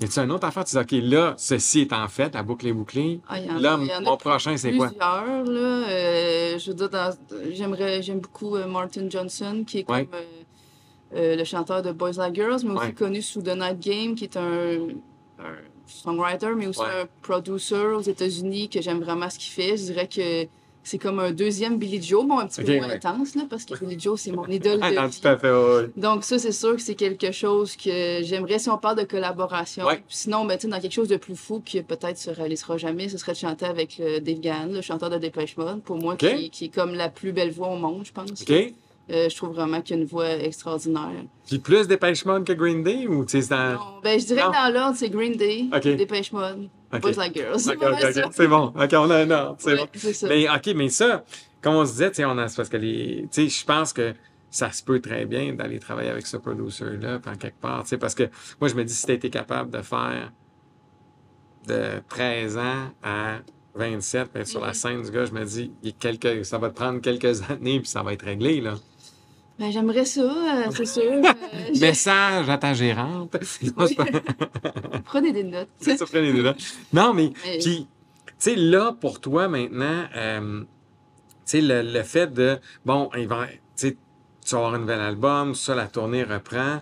Y 0.00 0.04
a-tu 0.04 0.18
un 0.18 0.30
autre 0.30 0.46
affaire? 0.46 0.64
Tu 0.64 0.76
dis, 0.76 0.78
OK, 0.82 1.04
là, 1.10 1.34
ceci 1.38 1.82
est 1.82 1.92
en 1.92 2.08
fait, 2.08 2.34
la 2.34 2.42
boucle 2.42 2.66
est 2.66 2.72
bouclée. 2.72 3.20
Ah, 3.28 3.38
y 3.40 3.48
en 3.50 3.58
Là, 3.58 3.78
il 3.80 3.86
y 3.88 3.92
en 3.94 3.98
a 3.98 4.00
mon 4.00 4.16
prochain, 4.16 4.56
c'est 4.56 4.72
quoi? 4.72 4.88
plusieurs, 4.88 5.44
là. 5.44 5.88
Euh, 5.88 6.58
je 6.58 6.70
veux 6.70 6.74
dire, 6.76 6.88
dans- 6.90 7.16
j'aimerais, 7.52 8.02
j'aime 8.02 8.20
beaucoup 8.20 8.56
euh, 8.56 8.66
Martin 8.66 9.08
Johnson, 9.08 9.64
qui 9.66 9.78
est 9.78 9.84
comme 9.84 9.96
euh, 9.96 10.22
euh, 11.14 11.36
le 11.36 11.44
chanteur 11.44 11.82
de 11.82 11.92
Boys 11.92 12.12
Like 12.16 12.34
Girls, 12.34 12.60
mais 12.64 12.70
aussi 12.72 12.86
Ouais. 12.86 12.92
connu 12.92 13.22
sous 13.22 13.42
The 13.42 13.56
Night 13.56 13.78
Game, 13.80 14.14
qui 14.16 14.24
est 14.24 14.36
un, 14.36 14.88
un 15.38 15.56
songwriter, 15.86 16.48
mais 16.56 16.66
aussi 16.66 16.80
Ouais. 16.80 17.02
un 17.02 17.08
producer 17.22 17.74
aux 17.96 18.00
États-Unis, 18.02 18.68
que 18.68 18.80
j'aime 18.80 19.00
vraiment 19.00 19.28
ce 19.30 19.38
qu'il 19.38 19.52
fait. 19.52 19.76
Je 19.76 19.84
dirais 19.92 20.08
que 20.08 20.46
c'est 20.84 20.98
comme 20.98 21.18
un 21.18 21.32
deuxième 21.32 21.78
Billy 21.78 22.00
Joe, 22.00 22.24
bon, 22.24 22.38
un 22.38 22.46
petit 22.46 22.62
peu 22.62 22.76
moins 22.76 22.86
ouais. 22.88 22.94
intense, 22.94 23.34
là, 23.34 23.42
parce 23.50 23.64
que 23.64 23.74
Billy 23.84 23.98
Joe, 23.98 24.20
c'est 24.20 24.30
mon 24.30 24.46
idole 24.46 24.78
de 24.80 24.90
non, 24.94 25.06
vie. 25.06 25.20
tout 25.20 25.26
à 25.26 25.36
fait, 25.36 25.50
ouais. 25.50 25.90
Donc 25.96 26.22
ça, 26.22 26.38
c'est 26.38 26.52
sûr 26.52 26.76
que 26.76 26.80
c'est 26.82 26.94
quelque 26.94 27.32
chose 27.32 27.74
que 27.76 28.20
j'aimerais 28.22 28.60
si 28.60 28.68
on 28.70 28.78
parle 28.78 28.98
de 28.98 29.02
collaboration. 29.04 29.84
Ouais. 29.84 30.02
Sinon, 30.08 30.44
ben, 30.44 30.56
dans 30.62 30.78
quelque 30.80 30.92
chose 30.92 31.08
de 31.08 31.16
plus 31.16 31.34
fou 31.34 31.60
qui 31.64 31.82
peut-être 31.82 32.18
se 32.18 32.30
réalisera 32.30 32.76
jamais, 32.78 33.08
ce 33.08 33.18
serait 33.18 33.32
de 33.32 33.38
chanter 33.38 33.66
avec 33.66 33.98
le 33.98 34.20
Dave 34.20 34.38
Gahan, 34.38 34.66
le 34.70 34.80
chanteur 34.80 35.10
de 35.10 35.18
Dépêche 35.18 35.56
Mode, 35.56 35.82
pour 35.82 35.96
moi, 35.96 36.14
qui, 36.16 36.50
qui 36.50 36.66
est 36.66 36.68
comme 36.74 36.94
la 36.94 37.08
plus 37.08 37.32
belle 37.32 37.50
voix 37.50 37.68
au 37.68 37.76
monde, 37.76 38.02
je 38.04 38.12
pense. 38.12 38.30
Euh, 39.08 39.28
je 39.28 39.36
trouve 39.36 39.50
vraiment 39.54 39.80
qu'il 39.82 39.94
a 39.96 39.98
une 40.00 40.04
voix 40.04 40.28
extraordinaire. 40.30 41.12
Puis 41.46 41.60
plus 41.60 41.86
Dépêche 41.86 42.24
Mode 42.24 42.44
que 42.44 42.52
Green 42.52 42.82
Day 42.82 43.06
ou 43.06 43.24
tu 43.24 43.40
sais, 43.40 43.48
dans. 43.48 43.74
Non, 43.74 44.00
ben, 44.02 44.18
je 44.18 44.26
dirais 44.26 44.42
Non? 44.42 44.50
que 44.50 44.56
dans 44.56 44.74
l'ordre, 44.80 44.96
c'est 44.96 45.10
Green 45.10 45.36
Day, 45.36 45.66
Ok. 45.72 45.82
Dépêche 45.96 46.32
Mode. 46.32 46.68
Boys 47.00 47.12
Like 47.12 47.34
Girls. 47.34 47.60
C'est 48.32 48.48
bon. 48.48 48.72
OK, 48.76 48.90
on 48.94 49.10
a 49.10 49.16
un 49.18 49.30
ordre. 49.30 49.56
C'est 49.60 49.74
Ouais, 49.74 49.86
bon. 49.92 50.12
ça. 50.12 50.28
Mais 50.28 50.48
OK, 50.48 50.66
mais 50.74 50.88
ça, 50.88 51.24
comme 51.62 51.74
on 51.74 51.84
se 51.84 51.92
disait, 51.92 52.08
tu 52.10 52.16
sais, 52.16 52.24
on 52.24 52.36
a, 52.38 52.46
parce 52.48 52.68
que 52.68 52.76
les. 52.76 53.28
Tu 53.30 53.48
sais, 53.48 53.60
je 53.60 53.64
pense 53.64 53.92
que 53.92 54.12
ça 54.50 54.72
se 54.72 54.82
peut 54.82 55.00
très 55.00 55.24
bien 55.26 55.52
d'aller 55.52 55.78
travailler 55.78 56.08
avec 56.10 56.26
ce 56.26 56.36
producer-là, 56.38 57.18
puis 57.20 57.30
en 57.30 57.36
quelque 57.36 57.60
part, 57.60 57.82
tu 57.82 57.90
sais, 57.90 57.98
parce 57.98 58.14
que 58.14 58.24
moi, 58.60 58.68
je 58.68 58.74
me 58.74 58.84
dis, 58.84 58.94
si 58.94 59.04
tu 59.06 59.12
été 59.12 59.30
capable 59.30 59.70
de 59.70 59.82
faire 59.82 60.32
de 61.68 62.00
13 62.08 62.56
ans 62.58 62.90
à 63.02 63.38
27, 63.74 64.30
ben, 64.32 64.44
sur 64.44 64.60
la 64.60 64.68
Mhm. 64.68 64.74
scène 64.74 65.02
du 65.02 65.10
gars, 65.10 65.24
je 65.26 65.32
me 65.32 65.44
dis, 65.44 65.70
il 65.82 65.90
y 65.90 65.92
a 65.92 65.96
quelques, 65.98 66.44
ça 66.44 66.58
va 66.58 66.70
te 66.70 66.74
prendre 66.76 67.00
quelques 67.00 67.42
années, 67.50 67.80
puis 67.80 67.88
ça 67.88 68.02
va 68.02 68.12
être 68.12 68.24
réglé, 68.24 68.60
là. 68.60 68.74
Ben, 69.58 69.70
j'aimerais 69.70 70.04
ça, 70.04 70.20
euh, 70.20 70.70
c'est 70.70 70.84
sûr. 70.86 71.02
Euh, 71.02 71.22
Message 71.80 72.48
à 72.50 72.58
ta 72.58 72.74
gérante. 72.74 73.36
Non, 73.76 73.86
Prenez 75.04 75.32
des 75.32 75.44
notes. 75.44 75.68
ça 75.80 76.04
prenait 76.06 76.32
des 76.32 76.42
notes. 76.42 76.58
Non, 76.92 77.14
mais, 77.14 77.32
Mais- 77.44 77.58
puis, 77.58 77.86
tu 78.28 78.34
sais, 78.38 78.54
là, 78.56 78.92
pour 79.00 79.20
toi, 79.20 79.48
maintenant, 79.48 80.04
euh, 80.14 80.60
tu 80.60 80.66
sais, 81.46 81.60
le, 81.62 81.82
le 81.82 82.02
fait 82.02 82.32
de, 82.32 82.58
bon, 82.84 83.08
il 83.16 83.26
va, 83.28 83.46
tu 83.46 83.52
sais, 83.76 83.96
tu 84.44 84.50
vas 84.54 84.58
avoir 84.58 84.74
un 84.74 84.78
nouvel 84.78 85.00
album, 85.00 85.54
ça, 85.54 85.74
la 85.74 85.86
tournée 85.86 86.22
reprend. 86.22 86.80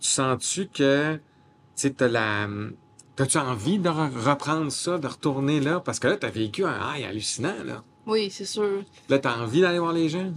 Tu 0.00 0.08
sens-tu 0.08 0.66
que, 0.68 1.14
tu 1.14 1.20
sais, 1.74 1.90
t'as 1.90 2.08
la, 2.08 2.46
t'as-tu 3.16 3.38
envie 3.38 3.78
de 3.78 3.88
re- 3.88 4.16
reprendre 4.30 4.70
ça, 4.70 4.98
de 4.98 5.06
retourner 5.08 5.60
là? 5.60 5.80
Parce 5.80 5.98
que 5.98 6.06
là, 6.08 6.16
t'as 6.16 6.30
vécu 6.30 6.64
un 6.64 6.78
high 6.94 7.04
hallucinant, 7.04 7.54
là. 7.64 7.82
Oui, 8.06 8.30
c'est 8.30 8.44
sûr. 8.44 8.82
Là, 9.08 9.18
t'as 9.18 9.38
envie 9.38 9.60
d'aller 9.60 9.78
voir 9.80 9.92
les 9.92 10.08
gens? 10.08 10.32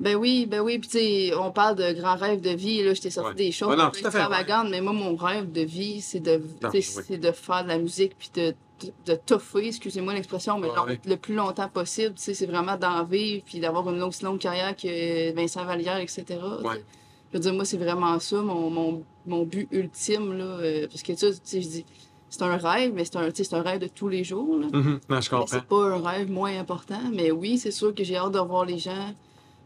Ben 0.00 0.14
oui, 0.16 0.46
ben 0.46 0.60
oui. 0.60 0.78
Puis 0.78 0.88
tu 0.88 0.98
sais, 0.98 1.34
on 1.36 1.50
parle 1.50 1.76
de 1.76 1.92
grands 1.92 2.16
rêves 2.16 2.40
de 2.40 2.50
vie. 2.50 2.82
Là, 2.84 2.94
je 2.94 3.00
t'ai 3.00 3.10
sorti 3.10 3.30
Ouais. 3.30 3.34
des 3.34 3.52
choses 3.52 3.70
Ouais, 3.70 3.76
non, 3.76 3.90
ouais. 3.90 3.98
extravagantes, 4.00 4.68
mais 4.70 4.80
moi, 4.80 4.92
mon 4.92 5.16
rêve 5.16 5.50
de 5.50 5.62
vie, 5.62 6.00
c'est 6.00 6.20
de, 6.20 6.40
Non, 6.62 6.70
oui. 6.72 6.82
c'est 6.82 7.18
de 7.18 7.32
faire 7.32 7.64
de 7.64 7.68
la 7.68 7.78
musique 7.78 8.12
puis 8.18 8.30
de, 8.34 8.54
de, 8.84 8.92
de 9.12 9.14
toffer, 9.16 9.66
excusez-moi 9.66 10.14
l'expression, 10.14 10.58
mais 10.58 10.68
long- 10.68 10.86
le 11.04 11.16
plus 11.16 11.34
longtemps 11.34 11.68
possible. 11.68 12.14
Tu 12.14 12.22
sais, 12.22 12.34
c'est 12.34 12.46
vraiment 12.46 12.76
d'en 12.76 13.02
vivre 13.04 13.42
puis 13.44 13.58
d'avoir 13.58 13.90
une 13.90 14.00
aussi 14.04 14.22
longue 14.24 14.38
carrière 14.38 14.76
que 14.76 15.34
Vincent 15.34 15.64
Vallière, 15.64 15.98
etc. 15.98 16.24
Je 16.30 17.36
veux 17.36 17.40
dire, 17.40 17.52
moi, 17.54 17.64
c'est 17.64 17.76
vraiment 17.76 18.18
ça, 18.20 18.36
mon, 18.40 18.70
mon, 18.70 19.02
mon 19.26 19.42
but 19.42 19.68
ultime, 19.72 20.32
là. 20.38 20.44
euh, 20.44 20.86
parce 20.88 21.02
que, 21.02 21.12
tu 21.12 21.18
sais, 21.42 21.60
je 21.60 21.68
dis, 21.68 21.84
c'est 22.30 22.42
un 22.42 22.56
rêve, 22.56 22.92
mais 22.94 23.04
c'est 23.04 23.16
un, 23.16 23.28
un 23.58 23.62
rêve 23.62 23.80
de 23.80 23.88
tous 23.88 24.08
les 24.08 24.22
jours, 24.24 24.58
là. 24.58 24.66
Mhm. 24.72 25.00
Non, 25.10 25.20
je 25.20 25.28
comprends. 25.28 25.46
c'est 25.46 25.64
pas 25.64 25.84
un 25.90 26.00
rêve 26.00 26.30
moins 26.30 26.56
important, 26.58 27.00
mais 27.12 27.30
oui, 27.30 27.58
c'est 27.58 27.70
sûr 27.70 27.94
que 27.94 28.04
j'ai 28.04 28.16
hâte 28.16 28.32
de 28.32 28.38
revoir 28.38 28.64
les 28.64 28.78
gens, 28.78 29.12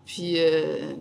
puis, 0.05 0.35
euh, 0.39 0.93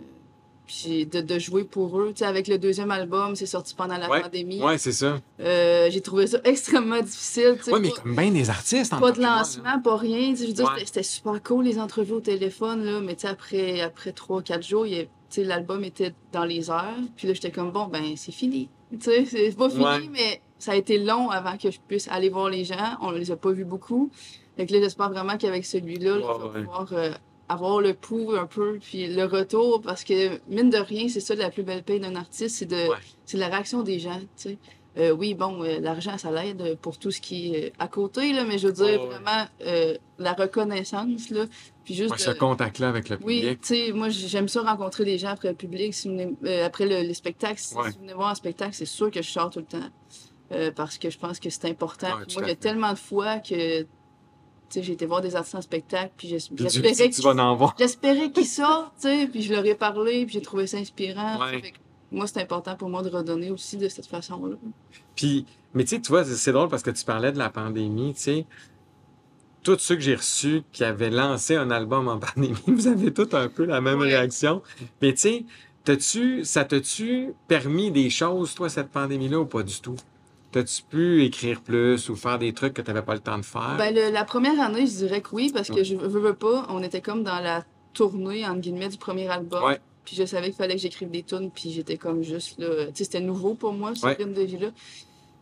puis 0.66 1.06
de, 1.06 1.20
de 1.20 1.38
jouer 1.38 1.64
pour 1.64 1.98
eux. 2.00 2.12
Tu 2.14 2.20
sais, 2.20 2.24
avec 2.24 2.48
le 2.48 2.56
deuxième 2.58 2.90
album, 2.90 3.34
c'est 3.36 3.46
sorti 3.46 3.74
pendant 3.74 3.96
la 3.98 4.08
Ouais, 4.08 4.22
pandémie. 4.22 4.62
Ouais, 4.62 4.78
c'est 4.78 4.92
ça. 4.92 5.20
Euh, 5.40 5.90
j'ai 5.90 6.00
trouvé 6.00 6.26
ça 6.26 6.38
extrêmement 6.44 7.00
difficile. 7.02 7.56
tu 7.58 7.64
sais, 7.64 7.72
Ouais, 7.72 7.80
mais 7.80 7.90
pas, 7.90 7.96
comme 8.02 8.16
bien 8.16 8.30
des 8.30 8.48
artistes, 8.48 8.92
en 8.92 9.00
pas 9.00 9.12
de 9.12 9.20
lancement, 9.20 9.80
pas 9.80 9.96
rien. 9.96 10.30
Tu 10.30 10.36
sais, 10.36 10.42
Je 10.44 10.48
veux 10.48 10.54
dire, 10.54 10.72
Ouais. 10.74 10.84
c'était- 10.84 11.02
super 11.02 11.42
cool 11.42 11.64
les 11.64 11.78
entrevues 11.78 12.14
au 12.14 12.20
téléphone, 12.20 12.84
là, 12.84 13.00
mais 13.00 13.14
tu 13.16 13.22
sais, 13.22 13.28
après, 13.28 13.80
après 13.80 14.12
3-4 14.12 14.62
jours, 14.66 14.86
il 14.86 14.94
y 14.94 15.00
a- 15.00 15.04
tu 15.04 15.08
sais, 15.30 15.44
l'album 15.44 15.82
était 15.84 16.14
dans 16.32 16.44
les 16.44 16.70
airs. 16.70 16.94
Puis 17.16 17.26
là, 17.28 17.34
j'étais 17.34 17.50
comme, 17.50 17.70
bon, 17.72 17.86
ben, 17.86 18.14
c'est 18.16 18.32
fini. 18.32 18.68
Tu 18.92 18.98
sais, 19.00 19.24
c'est 19.24 19.56
pas 19.56 19.68
fini, 19.68 19.84
Ouais. 19.84 20.08
mais 20.10 20.40
ça 20.58 20.72
a 20.72 20.76
été 20.76 20.96
long 20.98 21.28
avant 21.30 21.56
que 21.58 21.70
je 21.70 21.78
puisse 21.88 22.06
aller 22.08 22.28
voir 22.28 22.48
les 22.50 22.64
gens. 22.64 22.96
On 23.00 23.10
les 23.10 23.30
a 23.30 23.36
pas 23.36 23.50
vus 23.50 23.64
beaucoup. 23.64 24.10
Fait 24.56 24.66
que 24.66 24.72
là, 24.74 24.80
j'espère 24.80 25.10
vraiment 25.10 25.36
qu'avec 25.38 25.64
celui-là, 25.66 26.18
là, 26.18 26.26
je 26.40 26.58
vais 26.58 26.64
pouvoir 26.64 26.88
euh, 26.92 27.10
avoir 27.48 27.80
le 27.80 27.94
pouls 27.94 28.32
un 28.36 28.46
peu, 28.46 28.78
puis 28.80 29.06
le 29.08 29.24
retour, 29.24 29.82
parce 29.82 30.04
que, 30.04 30.38
mine 30.48 30.70
de 30.70 30.78
rien, 30.78 31.08
c'est 31.08 31.20
ça 31.20 31.34
la 31.34 31.50
plus 31.50 31.62
belle 31.62 31.82
paye 31.82 32.00
d'un 32.00 32.14
artiste, 32.16 32.56
c'est 32.56 32.66
de, 32.66 32.88
Ouais. 32.88 32.96
c'est 33.26 33.36
la 33.38 33.48
réaction 33.48 33.82
des 33.82 33.98
gens, 33.98 34.18
tu 34.20 34.26
sais. 34.36 34.58
Euh, 34.98 35.10
oui, 35.10 35.32
bon, 35.32 35.62
euh, 35.64 35.80
l'argent, 35.80 36.18
ça 36.18 36.30
l'aide 36.30 36.76
pour 36.82 36.98
tout 36.98 37.10
ce 37.10 37.20
qui 37.22 37.54
est 37.54 37.72
à 37.78 37.88
côté, 37.88 38.34
là, 38.34 38.44
mais 38.44 38.58
je 38.58 38.66
veux 38.68 38.74
dire, 38.74 39.02
vraiment, 39.06 39.46
euh, 39.62 39.96
la 40.18 40.34
reconnaissance, 40.34 41.30
là, 41.30 41.46
puis 41.82 41.94
juste... 41.94 42.10
Ouais, 42.10 42.18
ce 42.18 42.30
contact-là 42.30 42.90
avec 42.90 43.08
le 43.08 43.16
oui, 43.24 43.40
public. 43.40 43.60
tu 43.62 43.66
sais, 43.68 43.92
moi, 43.92 44.10
j'aime 44.10 44.48
ça 44.48 44.60
rencontrer 44.62 45.04
les 45.06 45.16
gens 45.16 45.28
après 45.30 45.48
le 45.48 45.54
public, 45.54 45.94
si 45.94 46.08
vous 46.08 46.14
venez- 46.14 46.34
euh, 46.44 46.66
après 46.66 46.84
le, 46.86 47.00
les 47.06 47.14
spectacles. 47.14 47.58
Si, 47.58 47.74
Ouais. 47.74 47.90
si 47.90 47.96
vous 47.96 48.02
venez 48.02 48.12
voir 48.12 48.28
un 48.28 48.34
spectacle, 48.34 48.74
c'est 48.74 48.84
sûr 48.84 49.10
que 49.10 49.22
je 49.22 49.30
sors 49.30 49.48
tout 49.48 49.60
le 49.60 49.64
temps, 49.64 49.88
euh, 50.52 50.70
parce 50.70 50.98
que 50.98 51.08
je 51.08 51.18
pense 51.18 51.40
que 51.40 51.48
c'est 51.48 51.64
important. 51.70 52.08
Ouais, 52.08 52.24
moi, 52.34 52.42
il 52.42 52.48
y 52.48 52.52
a 52.52 52.56
tellement 52.56 52.92
de 52.92 52.98
fois 52.98 53.38
que, 53.38 53.86
j'ai 54.80 54.92
été 54.92 55.04
voir 55.06 55.20
des 55.20 55.36
artistes 55.36 55.56
en 55.56 55.60
spectacle, 55.62 56.12
puis 56.16 56.28
j'espérais 56.28 56.70
qu'ils. 56.70 56.82
J'espérais 57.78 58.44
sortent, 58.44 58.94
tu 59.00 59.08
sais, 59.08 59.26
puis 59.26 59.42
je 59.42 59.52
leur 59.52 59.66
ai 59.66 59.74
parlé, 59.74 60.24
puis 60.24 60.34
j'ai 60.34 60.40
trouvé 60.42 60.66
ça 60.66 60.78
inspirant. 60.78 61.38
Ouais. 61.40 61.60
Fait 61.60 61.70
que 61.72 61.78
moi, 62.10 62.26
c'est 62.26 62.40
important 62.40 62.76
pour 62.76 62.88
moi 62.88 63.02
de 63.02 63.10
redonner 63.10 63.50
aussi 63.50 63.76
de 63.76 63.88
cette 63.88 64.06
façon-là. 64.06 64.56
Puis, 65.16 65.44
mais 65.74 65.84
tu 65.84 65.96
sais, 65.96 66.00
tu 66.00 66.08
vois, 66.08 66.24
c'est- 66.24 66.52
drôle 66.52 66.68
parce 66.68 66.82
que 66.82 66.90
tu 66.90 67.04
parlais 67.04 67.32
de 67.32 67.38
la 67.38 67.50
pandémie, 67.50 68.14
tu 68.14 68.20
sais. 68.20 68.46
Tous 69.62 69.78
ceux 69.78 69.94
que 69.94 70.00
j'ai 70.00 70.16
reçus 70.16 70.62
qui 70.72 70.82
avaient 70.84 71.10
lancé 71.10 71.54
un 71.54 71.70
album 71.70 72.08
en 72.08 72.18
pandémie, 72.34 72.56
vous 72.66 72.86
avez 72.88 73.12
tous 73.12 73.34
un 73.34 73.48
peu 73.48 73.64
la 73.64 73.80
même 73.80 74.00
Ouais. 74.00 74.08
réaction. 74.08 74.62
Mais 75.00 75.12
tu 75.14 75.20
sais, 75.20 75.44
ça 76.44 76.64
t'a-tu 76.64 77.32
permis 77.48 77.90
des 77.90 78.10
choses, 78.10 78.54
toi, 78.54 78.68
cette 78.68 78.88
pandémie-là, 78.90 79.38
ou 79.40 79.46
pas 79.46 79.62
du 79.62 79.80
tout? 79.80 79.96
T'as-tu 80.52 80.82
pu 80.82 81.24
écrire 81.24 81.62
plus 81.62 82.08
ou 82.10 82.16
faire 82.16 82.38
des 82.38 82.52
trucs 82.52 82.74
que 82.74 82.82
t'avais 82.82 83.02
pas 83.02 83.14
le 83.14 83.20
temps 83.20 83.38
de 83.38 83.42
faire? 83.44 83.74
Ben, 83.78 83.94
le- 83.94 84.10
la 84.12 84.24
première 84.24 84.60
année, 84.60 84.86
je 84.86 84.92
dirais 84.98 85.20
que 85.22 85.30
oui, 85.32 85.50
parce 85.52 85.68
que 85.68 85.74
Ouais. 85.76 85.84
je 85.84 85.96
veux, 85.96 86.06
veux 86.20 86.34
pas, 86.34 86.66
on 86.68 86.82
était 86.82 87.00
comme 87.00 87.22
dans 87.24 87.40
la 87.40 87.64
tournée, 87.94 88.46
entre 88.46 88.60
guillemets, 88.60 88.88
du 88.90 88.98
premier 88.98 89.28
album. 89.28 89.64
Ouais. 89.64 89.80
Puis 90.04 90.14
je 90.16 90.24
savais 90.24 90.46
qu'il 90.48 90.56
fallait 90.56 90.74
que 90.74 90.80
j'écrive 90.80 91.10
des 91.10 91.22
tunes, 91.22 91.50
puis 91.50 91.70
j'étais 91.72 91.96
comme 91.96 92.22
juste 92.22 92.58
là. 92.58 92.86
Tu 92.86 92.92
sais, 92.96 93.04
c'était 93.04 93.20
nouveau 93.20 93.54
pour 93.54 93.72
moi, 93.72 93.94
ce 93.94 94.04
Ouais. 94.04 94.16
de 94.16 94.42
vie-là. 94.42 94.68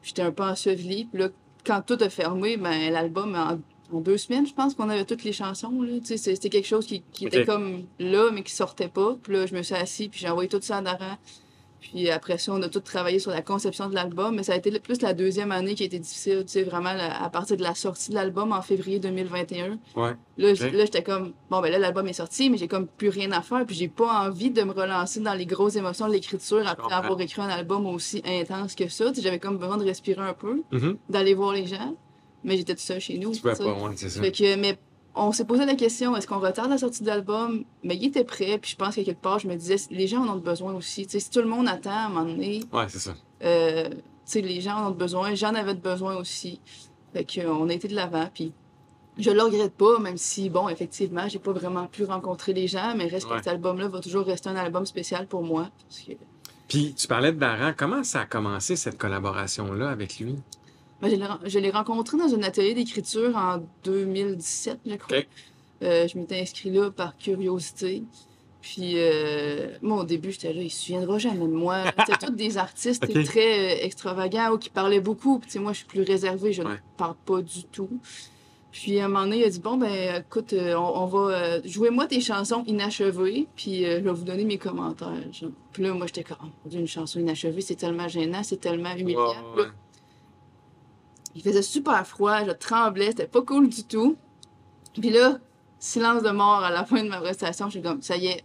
J'étais 0.02 0.22
un 0.22 0.30
peu 0.32 0.42
ensevelie. 0.44 1.06
Puis 1.06 1.20
là, 1.22 1.28
quand 1.66 1.82
tout 1.84 1.98
a 2.00 2.08
fermé, 2.08 2.56
ben, 2.56 2.92
l'album, 2.92 3.34
en, 3.34 3.58
en 3.96 4.00
deux 4.00 4.16
semaines, 4.18 4.46
je 4.46 4.54
pense 4.54 4.74
qu'on 4.74 4.88
avait 4.88 5.04
toutes 5.04 5.24
les 5.24 5.32
chansons. 5.32 5.82
Là. 5.82 5.98
Tu 6.00 6.06
sais, 6.06 6.16
c'était 6.18 6.50
quelque 6.50 6.68
chose 6.68 6.86
qui, 6.86 7.02
était 7.26 7.44
comme 7.44 7.82
là, 7.98 8.30
mais 8.32 8.42
qui 8.42 8.52
sortait 8.52 8.88
pas. 8.88 9.16
Puis 9.22 9.32
là, 9.32 9.46
je 9.46 9.54
me 9.54 9.62
suis 9.62 9.74
assis, 9.74 10.08
puis 10.08 10.20
j'ai 10.20 10.28
envoyé 10.28 10.48
tout 10.48 10.60
ça 10.62 10.76
à 10.78 10.82
Daran. 10.82 11.16
Puis 11.80 12.10
après 12.10 12.36
ça, 12.38 12.52
on 12.52 12.62
a 12.62 12.68
tout 12.68 12.80
travaillé 12.80 13.18
sur 13.18 13.30
la 13.30 13.42
conception 13.42 13.88
de 13.88 13.94
l'album, 13.94 14.34
mais 14.36 14.42
ça 14.42 14.52
a 14.52 14.56
été 14.56 14.70
plus 14.80 15.00
la 15.02 15.14
deuxième 15.14 15.50
année 15.50 15.74
qui 15.74 15.82
a 15.82 15.86
été 15.86 15.98
difficile, 15.98 16.40
tu 16.46 16.52
sais, 16.52 16.62
vraiment 16.62 16.90
à 16.90 17.28
partir 17.30 17.56
de 17.56 17.62
la 17.62 17.74
sortie 17.74 18.10
de 18.10 18.14
l'album 18.14 18.52
en 18.52 18.62
février 18.62 18.98
2021. 18.98 19.78
Ouais. 19.96 20.12
Là, 20.38 20.50
Ok. 20.50 20.54
j- 20.56 20.70
là 20.70 20.84
j'étais 20.84 21.02
comme, 21.02 21.32
bon, 21.50 21.60
ben 21.60 21.72
là, 21.72 21.78
l'album 21.78 22.06
est 22.06 22.12
sorti, 22.12 22.50
mais 22.50 22.58
j'ai 22.58 22.68
comme 22.68 22.86
plus 22.86 23.08
rien 23.08 23.32
à 23.32 23.40
faire, 23.42 23.64
puis 23.66 23.74
j'ai 23.74 23.88
pas 23.88 24.26
envie 24.26 24.50
de 24.50 24.62
me 24.62 24.72
relancer 24.72 25.20
dans 25.20 25.34
les 25.34 25.46
grosses 25.46 25.76
émotions 25.76 26.06
de 26.06 26.12
l'écriture 26.12 26.66
après 26.68 26.92
avoir 26.92 27.20
écrit 27.20 27.40
un 27.42 27.48
album 27.48 27.86
aussi 27.86 28.22
intense 28.26 28.74
que 28.74 28.88
ça. 28.88 29.08
Tu 29.10 29.16
sais, 29.16 29.22
J'avais 29.22 29.38
comme 29.38 29.56
besoin 29.58 29.76
de 29.78 29.84
respirer 29.84 30.22
un 30.22 30.34
peu, 30.34 30.62
Mhm. 30.72 30.96
d'aller 31.08 31.34
voir 31.34 31.52
les 31.52 31.66
gens, 31.66 31.96
mais 32.44 32.56
j'étais 32.56 32.74
tout 32.74 32.80
seul 32.82 33.00
chez 33.00 33.18
nous. 33.18 33.32
Tu 33.32 33.40
pas, 33.40 33.52
ouais, 33.54 33.92
c'est 33.96 34.10
ça. 34.10 34.20
Fait 34.20 34.32
que, 34.32 34.56
mais 34.56 34.78
on 35.14 35.32
s'est 35.32 35.44
posé 35.44 35.64
la 35.66 35.74
question, 35.74 36.16
est-ce 36.16 36.26
qu'on 36.26 36.38
retarde 36.38 36.70
la 36.70 36.78
sortie 36.78 37.02
de 37.02 37.08
l'album? 37.08 37.64
Mais 37.82 37.96
il 37.96 38.06
était 38.06 38.24
prêt, 38.24 38.58
puis 38.58 38.70
je 38.72 38.76
pense 38.76 38.94
qu'à 38.94 39.04
quelque 39.04 39.20
part, 39.20 39.38
je 39.38 39.48
me 39.48 39.56
disais, 39.56 39.76
les 39.90 40.06
gens 40.06 40.22
en 40.24 40.34
ont 40.34 40.38
besoin 40.38 40.72
aussi. 40.74 41.06
Si 41.08 41.30
tout 41.30 41.40
le 41.40 41.48
monde 41.48 41.68
attend 41.68 41.90
à 41.90 42.06
un 42.06 42.08
moment 42.08 42.24
donné, 42.24 42.60
Ouais, 42.72 42.86
c'est 42.88 42.98
ça. 43.00 43.14
euh, 43.44 43.88
les 44.34 44.60
gens 44.60 44.76
en 44.76 44.88
ont 44.88 44.94
besoin, 44.94 45.34
j'en 45.34 45.54
avais 45.54 45.74
besoin 45.74 46.16
aussi. 46.16 46.60
Fait 47.12 47.24
que, 47.24 47.40
euh, 47.40 47.52
on 47.52 47.68
a 47.68 47.72
été 47.72 47.88
de 47.88 47.94
l'avant, 47.96 48.28
puis 48.32 48.52
je 49.18 49.30
le 49.30 49.42
regrette 49.42 49.74
pas, 49.74 49.98
même 49.98 50.16
si, 50.16 50.48
bon, 50.48 50.68
effectivement, 50.68 51.26
j'ai 51.28 51.40
pas 51.40 51.52
vraiment 51.52 51.86
pu 51.88 52.04
rencontrer 52.04 52.52
les 52.52 52.68
gens, 52.68 52.94
mais 52.96 53.06
reste 53.08 53.26
Ouais. 53.28 53.32
que 53.38 53.42
cet 53.44 53.48
album-là 53.48 53.88
va 53.88 53.98
toujours 54.00 54.24
rester 54.24 54.48
un 54.48 54.56
album 54.56 54.86
spécial 54.86 55.26
pour 55.26 55.42
moi. 55.42 55.68
Parce 55.88 56.00
que, 56.02 56.12
Puis, 56.68 56.94
tu 56.94 57.08
parlais 57.08 57.32
de 57.32 57.38
Daran. 57.38 57.72
Comment 57.76 58.04
ça 58.04 58.20
a 58.20 58.26
commencé, 58.26 58.76
cette 58.76 58.96
collaboration-là, 58.96 59.90
avec 59.90 60.20
lui? 60.20 60.36
Ben, 61.00 61.38
je 61.44 61.58
l'ai 61.58 61.70
rencontré 61.70 62.16
dans 62.18 62.34
un 62.34 62.42
atelier 62.42 62.74
d'écriture 62.74 63.36
en 63.36 63.62
2017, 63.84 64.80
je 64.86 64.94
crois. 64.96 65.18
Euh, 65.82 66.06
je 66.06 66.18
m'étais 66.18 66.40
inscrit 66.40 66.70
là 66.70 66.90
par 66.90 67.16
curiosité. 67.16 68.02
Puis, 68.60 68.92
euh, 68.96 69.68
moi, 69.80 70.02
au 70.02 70.04
début, 70.04 70.32
j'étais 70.32 70.52
là, 70.52 70.60
il 70.60 70.70
se 70.70 70.82
souviendra 70.82 71.18
jamais 71.18 71.46
de 71.46 71.52
moi. 71.52 71.84
C'était 72.06 72.26
tous 72.26 72.32
des 72.32 72.58
artistes 72.58 73.06
très 73.24 73.80
euh, 73.80 73.84
extravagants 73.84 74.52
ou 74.52 74.58
qui 74.58 74.68
parlaient 74.68 75.00
beaucoup. 75.00 75.38
Puis, 75.38 75.58
moi, 75.58 75.72
je 75.72 75.78
suis 75.78 75.86
plus 75.86 76.02
réservée, 76.02 76.52
je 76.52 76.62
ne 76.62 76.74
parle 76.98 77.16
pas 77.24 77.40
du 77.40 77.64
tout. 77.64 77.88
Puis, 78.70 79.00
à 79.00 79.06
un 79.06 79.08
moment 79.08 79.24
donné, 79.24 79.38
il 79.38 79.44
a 79.44 79.48
dit, 79.48 79.60
bon, 79.60 79.76
ben, 79.78 80.22
écoute, 80.22 80.52
euh, 80.52 80.74
on, 80.74 81.02
on 81.02 81.06
va 81.06 81.62
jouer-moi 81.62 82.06
tes 82.06 82.20
chansons 82.20 82.62
inachevées, 82.66 83.48
puis 83.56 83.84
euh, 83.84 83.98
je 83.98 84.04
vais 84.04 84.12
vous 84.12 84.24
donner 84.24 84.44
mes 84.44 84.58
commentaires. 84.58 85.12
genre. 85.32 85.50
Puis 85.72 85.82
là, 85.82 85.92
moi, 85.94 86.06
j'étais 86.06 86.22
comme, 86.22 86.36
oh, 86.42 86.68
une 86.70 86.86
chanson 86.86 87.18
inachevée, 87.18 87.62
c'est 87.62 87.76
tellement 87.76 88.08
gênant, 88.08 88.42
c'est 88.42 88.60
tellement 88.60 88.94
humiliant. 88.94 89.34
Ouais. 89.56 89.64
Il 91.34 91.42
faisait 91.42 91.62
super 91.62 92.06
froid, 92.06 92.44
je 92.44 92.50
tremblais, 92.52 93.06
c'était 93.08 93.26
pas 93.26 93.42
cool 93.42 93.68
du 93.68 93.84
tout. 93.84 94.16
Puis 94.98 95.10
là, 95.10 95.38
silence 95.78 96.22
de 96.22 96.30
mort 96.30 96.62
à 96.64 96.70
la 96.70 96.84
fin 96.84 97.02
de 97.02 97.08
ma 97.08 97.20
prestation, 97.20 97.66
je 97.66 97.72
suis 97.72 97.82
comme, 97.82 98.02
ça 98.02 98.16
y 98.16 98.26
est, 98.26 98.44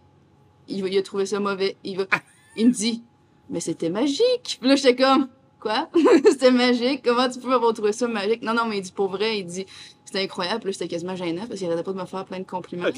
il, 0.67 0.85
il 0.85 0.97
a 0.97 1.01
trouvé 1.01 1.25
ça 1.25 1.39
mauvais. 1.39 1.77
Il, 1.83 1.97
va, 1.97 2.05
il 2.57 2.67
me 2.67 2.71
dit, 2.71 3.03
mais 3.49 3.59
c'était 3.59 3.89
magique. 3.89 4.57
Puis 4.59 4.69
là, 4.69 4.75
j'étais 4.75 4.95
comme, 4.95 5.27
quoi? 5.59 5.89
c'était 6.29 6.51
magique? 6.51 7.01
Comment 7.03 7.29
tu 7.29 7.39
peux 7.39 7.53
avoir 7.53 7.73
trouvé 7.73 7.91
ça 7.91 8.07
magique? 8.07 8.41
Non, 8.41 8.53
non, 8.53 8.65
mais 8.65 8.77
il 8.77 8.81
dit, 8.81 8.91
pour 8.91 9.09
vrai, 9.09 9.39
il 9.39 9.45
dit, 9.45 9.65
c'était 10.05 10.21
incroyable. 10.21 10.61
Puis 10.61 10.69
là, 10.69 10.73
c'était 10.73 10.87
quasiment 10.87 11.15
gênant 11.15 11.47
parce 11.47 11.59
qu'il 11.59 11.67
arrêtait 11.67 11.83
pas 11.83 11.93
de 11.93 11.99
me 11.99 12.05
faire 12.05 12.25
plein 12.25 12.39
de 12.39 12.45
compliments. 12.45 12.91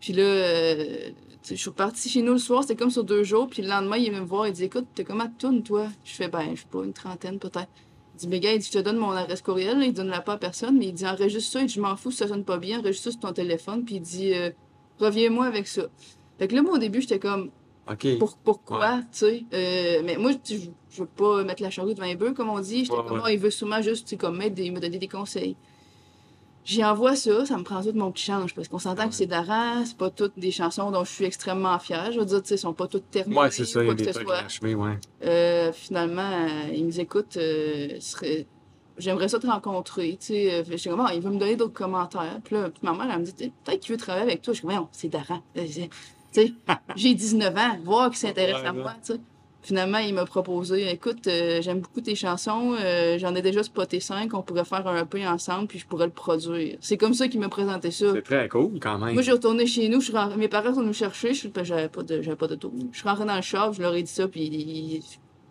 Puis 0.00 0.12
là, 0.12 0.22
euh, 0.22 1.10
je 1.44 1.54
suis 1.54 1.68
repartie 1.68 2.08
chez 2.08 2.22
nous 2.22 2.32
le 2.32 2.38
soir, 2.38 2.62
c'était 2.62 2.76
comme 2.76 2.90
sur 2.90 3.04
deux 3.04 3.24
jours. 3.24 3.48
Puis 3.48 3.62
le 3.62 3.68
lendemain, 3.68 3.96
il 3.96 4.10
vient 4.10 4.20
me 4.20 4.26
voir, 4.26 4.46
il 4.46 4.52
dit 4.52 4.64
Écoute, 4.64 4.86
t'es 4.94 5.04
comment 5.04 5.26
tourne, 5.38 5.62
toi? 5.62 5.88
Je 6.04 6.14
fais 6.14 6.28
Ben, 6.28 6.54
je 6.54 6.60
sais 6.60 6.66
pas, 6.70 6.84
une 6.84 6.92
trentaine 6.92 7.38
peut-être. 7.38 7.68
Il 8.14 8.18
dit 8.18 8.28
Mais 8.28 8.40
gars, 8.40 8.52
il 8.52 8.58
dit 8.60 8.66
Je 8.72 8.78
te 8.78 8.82
donne 8.82 8.96
mon 8.96 9.10
adresse 9.10 9.42
courriel, 9.42 9.78
là. 9.78 9.84
il 9.84 9.92
donne 9.92 10.08
la 10.08 10.20
pas 10.20 10.34
à 10.34 10.38
personne, 10.38 10.78
mais 10.78 10.86
il 10.86 10.92
dit 10.92 11.06
Enregistre 11.06 11.52
ça, 11.52 11.60
il 11.60 11.66
dit 11.66 11.74
Je 11.74 11.80
m'en 11.80 11.96
fous 11.96 12.10
ça 12.10 12.28
sonne 12.28 12.44
pas 12.44 12.58
bien, 12.58 12.78
enregistre 12.80 13.04
ça 13.04 13.10
sur 13.12 13.20
ton 13.20 13.32
téléphone, 13.32 13.84
puis 13.84 13.96
il 13.96 14.00
dit 14.02 14.34
euh, 14.34 14.50
Reviens-moi 15.00 15.46
avec 15.46 15.66
ça. 15.66 15.82
Fait 16.38 16.48
que 16.48 16.54
là, 16.54 16.62
moi, 16.62 16.74
au 16.74 16.78
début, 16.78 17.00
j'étais 17.00 17.18
comme 17.18 17.50
OK. 17.90 18.18
pour, 18.18 18.36
Pourquoi 18.38 18.98
Tu 19.12 19.18
sais 19.18 19.44
Euh, 19.52 20.02
Mais 20.04 20.16
moi, 20.16 20.32
je 20.48 20.56
je 20.90 21.00
veux 21.00 21.06
pas 21.08 21.42
mettre 21.42 21.60
la 21.62 21.70
charrue 21.70 21.92
devant 21.94 22.06
les 22.06 22.14
bœufs, 22.14 22.32
comme 22.34 22.48
on 22.48 22.60
dit. 22.60 22.84
J'étais 22.84 22.96
Ouais, 22.96 23.04
comme 23.08 23.20
ouais. 23.20 23.34
Il 23.34 23.40
veut 23.40 23.50
sûrement 23.50 23.82
juste 23.82 24.04
tu 24.06 24.10
sais, 24.10 24.16
comme 24.16 24.36
m'aider, 24.38 24.70
me 24.70 24.78
donner 24.78 24.98
des 24.98 25.08
conseils. 25.08 25.56
J'y 26.64 26.82
envoie 26.82 27.14
ça, 27.14 27.44
ça 27.44 27.58
me 27.58 27.62
prend 27.62 27.82
tout 27.82 27.92
mon 27.92 28.10
petit 28.10 28.24
change, 28.24 28.54
parce 28.54 28.68
qu'on 28.68 28.78
s'entend 28.78 29.06
que 29.08 29.14
c'est 29.14 29.26
d'Aran, 29.26 29.84
c'est 29.84 29.96
pas 29.98 30.08
toutes 30.10 30.38
des 30.38 30.50
chansons 30.50 30.90
dont 30.90 31.04
je 31.04 31.10
suis 31.12 31.24
extrêmement 31.26 31.78
fière. 31.78 32.10
Je 32.10 32.18
veux 32.18 32.24
dire, 32.24 32.40
tu 32.42 32.48
sais, 32.48 32.56
sont 32.56 32.72
pas 32.72 32.86
toutes 32.86 33.10
terminées. 33.10 33.38
Ouais, 33.38 33.50
c'est 33.50 33.66
ça, 33.66 33.82
il 33.82 33.86
y 33.88 33.90
a 33.90 33.94
des 33.94 34.04
trucs 34.14 34.28
achevés, 34.46 34.74
ouais. 34.74 34.98
Euh, 35.24 35.72
finalement, 35.72 36.22
euh, 36.22 36.72
il 36.74 36.86
me 36.86 36.90
dit, 36.90 37.00
écoute, 37.02 37.36
euh, 37.36 37.88
serait- 38.00 38.46
j'aimerais 38.96 39.28
ça 39.28 39.38
te 39.38 39.46
rencontrer. 39.46 40.16
Tu 40.18 40.26
sais, 40.28 40.54
Euh, 40.54 40.64
fait 40.64 40.70
que 40.70 40.76
j'étais 40.78 40.90
comme, 40.90 41.04
Ah, 41.06 41.12
il 41.14 41.20
veut 41.20 41.30
me 41.30 41.38
donner 41.38 41.56
d'autres 41.56 41.74
commentaires. 41.74 42.40
Puis 42.42 42.56
là, 42.56 42.70
puis 42.70 42.80
ma 42.82 42.92
mère, 42.94 43.12
elle 43.12 43.20
me 43.20 43.24
dit, 43.26 43.52
peut-être 43.64 43.80
qu'il 43.80 43.92
veut 43.92 43.98
travailler 43.98 44.24
avec 44.24 44.40
toi. 44.40 44.54
Je 44.54 44.62
comme, 44.62 44.72
non, 44.72 44.88
c'est 44.92 45.08
Daran. 45.08 45.42
Euh, 45.58 45.66
Tu 45.66 45.88
sais, 46.32 46.52
j'ai 46.96 47.14
19 47.14 47.54
ans, 47.56 47.78
voir 47.84 48.08
qu'il 48.08 48.18
s'intéresse 48.18 48.56
à 48.64 48.72
moi, 48.72 48.94
tu 49.04 49.12
sais. 49.12 49.20
Finalement, 49.64 49.96
il 49.96 50.12
m'a 50.12 50.26
proposé 50.26 50.90
Écoute, 50.90 51.26
euh, 51.26 51.62
j'aime 51.62 51.80
beaucoup 51.80 52.02
tes 52.02 52.14
chansons, 52.14 52.76
euh, 52.78 53.18
j'en 53.18 53.34
ai 53.34 53.40
déjà 53.40 53.62
spoté 53.62 53.98
cinq, 53.98 54.34
on 54.34 54.42
pourrait 54.42 54.66
faire 54.66 54.86
un 54.86 55.02
EP 55.02 55.26
ensemble, 55.26 55.68
puis 55.68 55.78
je 55.78 55.86
pourrais 55.86 56.04
le 56.04 56.12
produire. 56.12 56.76
C'est 56.80 56.98
comme 56.98 57.14
ça 57.14 57.28
qu'il 57.28 57.40
m'a 57.40 57.48
présenté 57.48 57.90
ça. 57.90 58.12
C'est 58.12 58.22
très 58.22 58.46
cool 58.50 58.78
quand 58.78 58.98
même. 58.98 59.14
Moi, 59.14 59.22
j'ai 59.22 59.32
retourné 59.32 59.66
chez 59.66 59.88
nous, 59.88 60.02
je 60.02 60.12
mes 60.36 60.48
parents 60.48 60.74
sont 60.74 60.80
venus 60.80 60.88
me 60.88 60.92
chercher, 60.92 61.32
j'avais 61.62 61.88
pas 61.88 62.02
de, 62.02 62.34
pas. 62.34 62.46
Je 62.92 62.98
suis 62.98 63.08
rentrée 63.08 63.24
dans 63.24 63.36
le 63.36 63.42
shop, 63.42 63.72
je 63.72 63.80
leur 63.80 63.94
ai 63.94 64.02
dit 64.02 64.12
ça, 64.12 64.28
puis 64.28 65.02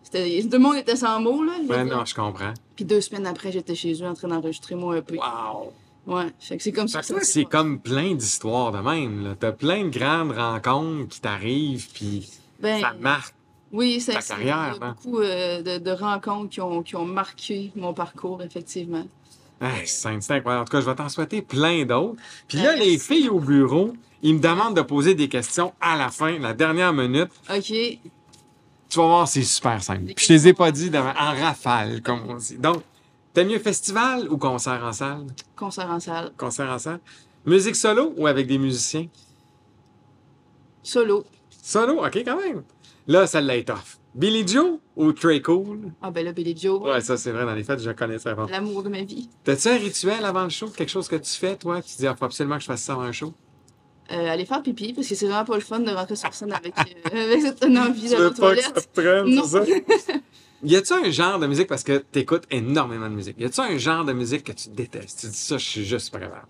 c'était, 0.04 0.40
tout 0.42 0.48
le 0.52 0.58
monde 0.60 0.76
était 0.76 0.94
sans 0.94 1.20
mots, 1.20 1.42
là. 1.42 1.54
Ouais, 1.68 1.84
non, 1.84 2.04
je 2.04 2.14
comprends. 2.14 2.54
Puis 2.76 2.84
deux 2.84 3.00
semaines 3.00 3.26
après, 3.26 3.50
j'étais 3.50 3.74
chez 3.74 3.94
eux 4.00 4.06
en 4.06 4.14
train 4.14 4.28
d'enregistrer 4.28 4.76
mon 4.76 4.94
EP. 4.94 5.18
Wow! 5.18 5.72
Ouais, 6.06 6.26
fait 6.38 6.56
que 6.58 6.62
c'est 6.62 6.70
comme 6.72 6.86
ça. 6.86 7.02
Ça 7.02 7.14
c'est 7.22 7.46
comme 7.46 7.80
plein 7.80 8.14
d'histoires 8.14 8.70
de 8.70 8.78
même. 8.78 9.24
là. 9.24 9.34
T'as 9.40 9.52
plein 9.52 9.84
de 9.84 9.88
grandes 9.88 10.32
rencontres 10.32 11.08
qui 11.08 11.20
t'arrivent, 11.20 11.88
puis 11.92 12.30
Ben, 12.60 12.80
ça 12.80 12.92
marque. 13.00 13.34
Oui, 13.72 14.00
c'est 14.00 14.12
ta 14.14 14.20
carrière, 14.22 14.74
Il 14.76 14.80
y 14.80 14.84
a 14.84 14.86
hein. 14.86 14.96
beaucoup 15.02 15.18
euh, 15.18 15.62
de, 15.62 15.78
de 15.78 15.90
rencontres 15.90 16.50
qui 16.50 16.60
ont, 16.60 16.82
qui 16.82 16.94
ont 16.96 17.04
marqué 17.06 17.72
mon 17.74 17.92
parcours, 17.92 18.42
effectivement. 18.42 19.04
Hey, 19.60 19.86
c'est 19.86 20.08
incroyable. 20.08 20.50
En 20.50 20.64
tout 20.64 20.72
cas, 20.72 20.80
je 20.80 20.86
vais 20.86 20.94
t'en 20.94 21.08
souhaiter 21.08 21.42
plein 21.42 21.84
d'autres. 21.84 22.20
Puis 22.48 22.58
là, 22.58 22.70
Euh, 22.72 22.76
les 22.76 22.92
merci. 22.92 22.98
filles 22.98 23.28
au 23.28 23.40
bureau, 23.40 23.92
ils 24.22 24.34
me 24.34 24.40
demandent 24.40 24.76
de 24.76 24.82
poser 24.82 25.14
des 25.14 25.28
questions 25.28 25.72
à 25.80 25.96
la 25.96 26.10
fin, 26.10 26.38
la 26.38 26.52
dernière 26.54 26.92
minute. 26.92 27.30
OK. 27.50 27.62
Tu 28.88 28.98
vas 29.00 29.06
voir, 29.06 29.26
c'est 29.28 29.42
super 29.42 29.82
simple. 29.82 30.12
Puis 30.14 30.26
je 30.28 30.32
les 30.34 30.48
ai 30.48 30.52
pas 30.52 30.70
dit 30.70 30.90
dans- 30.90 31.00
en 31.06 31.32
rafale, 31.34 32.00
comme 32.02 32.20
on 32.28 32.34
dit. 32.34 32.56
Donc, 32.58 32.82
t'aimes 33.32 33.48
mieux 33.48 33.58
festival 33.58 34.28
ou 34.30 34.36
concert 34.38 34.84
en 34.84 34.92
salle? 34.92 35.26
Concert 35.56 35.90
en 35.90 35.98
salle. 35.98 36.32
Concert 36.36 36.70
en 36.70 36.78
salle. 36.78 37.00
Musique 37.44 37.76
solo 37.76 38.12
ou 38.16 38.26
avec 38.26 38.46
des 38.46 38.58
musiciens? 38.58 39.06
Solo. 40.82 41.24
Solo, 41.62 42.04
ok, 42.04 42.16
quand 42.24 42.36
même. 42.40 42.62
Là, 43.06 43.26
ça 43.26 43.40
l'a 43.40 43.62
tough. 43.62 43.98
Billy 44.14 44.46
Joe 44.46 44.78
ou 44.96 45.12
Trey 45.12 45.42
Cool? 45.42 45.92
Ah 46.00 46.10
ben 46.10 46.24
là, 46.24 46.32
Billy 46.32 46.56
Joe, 46.56 46.80
Ouais, 46.80 47.00
ça, 47.00 47.16
c'est 47.16 47.32
vrai, 47.32 47.44
dans 47.44 47.54
les 47.54 47.64
fêtes, 47.64 47.80
je 47.80 47.90
connais 47.90 48.18
ça 48.18 48.30
avant. 48.30 48.46
l'amour 48.46 48.82
de 48.82 48.88
ma 48.88 49.02
vie. 49.02 49.28
T'as-tu 49.42 49.68
un 49.68 49.76
rituel 49.76 50.24
avant 50.24 50.44
le 50.44 50.50
show? 50.50 50.68
Quelque 50.68 50.88
chose 50.90 51.08
que 51.08 51.16
tu 51.16 51.30
fais, 51.32 51.56
toi? 51.56 51.82
Tu 51.82 51.96
dis, 51.96 52.04
il 52.04 52.14
faut 52.16 52.24
absolument 52.24 52.56
que 52.56 52.62
je 52.62 52.66
fasse 52.66 52.82
ça 52.82 52.92
avant 52.92 53.02
un 53.02 53.12
show? 53.12 53.34
Euh, 54.12 54.28
aller 54.28 54.44
faire 54.44 54.62
pipi, 54.62 54.92
parce 54.92 55.08
que 55.08 55.14
c'est 55.14 55.26
vraiment 55.26 55.44
pas 55.44 55.54
le 55.56 55.62
fun 55.62 55.80
de 55.80 55.90
rentrer 55.90 56.14
sur 56.16 56.32
scène 56.32 56.52
avec, 56.52 56.74
euh, 56.78 56.82
avec 57.24 57.40
cette 57.40 57.64
envie 57.64 58.08
de 58.08 58.12
la 58.12 58.18
veux 58.18 58.34
pas 58.34 58.54
que 58.54 58.62
ça 58.62 58.72
toilette. 58.94 59.26
Non. 59.26 59.44
c'est 59.44 59.98
ça? 59.98 60.12
Y 60.62 60.76
a-tu 60.76 60.92
un 60.94 61.10
genre 61.10 61.38
de 61.38 61.46
musique, 61.46 61.66
parce 61.66 61.82
que 61.82 61.98
t'écoutes 61.98 62.44
énormément 62.50 63.10
de 63.10 63.14
musique, 63.14 63.36
y 63.38 63.44
a-tu 63.44 63.60
un 63.60 63.76
genre 63.76 64.02
de 64.04 64.14
musique 64.14 64.44
que 64.44 64.52
tu 64.52 64.70
détestes? 64.70 65.20
Tu 65.20 65.26
dis 65.26 65.36
ça, 65.36 65.58
je 65.58 65.64
suis 65.64 65.84
juste 65.84 66.10
pas 66.10 66.20
capable. 66.20 66.46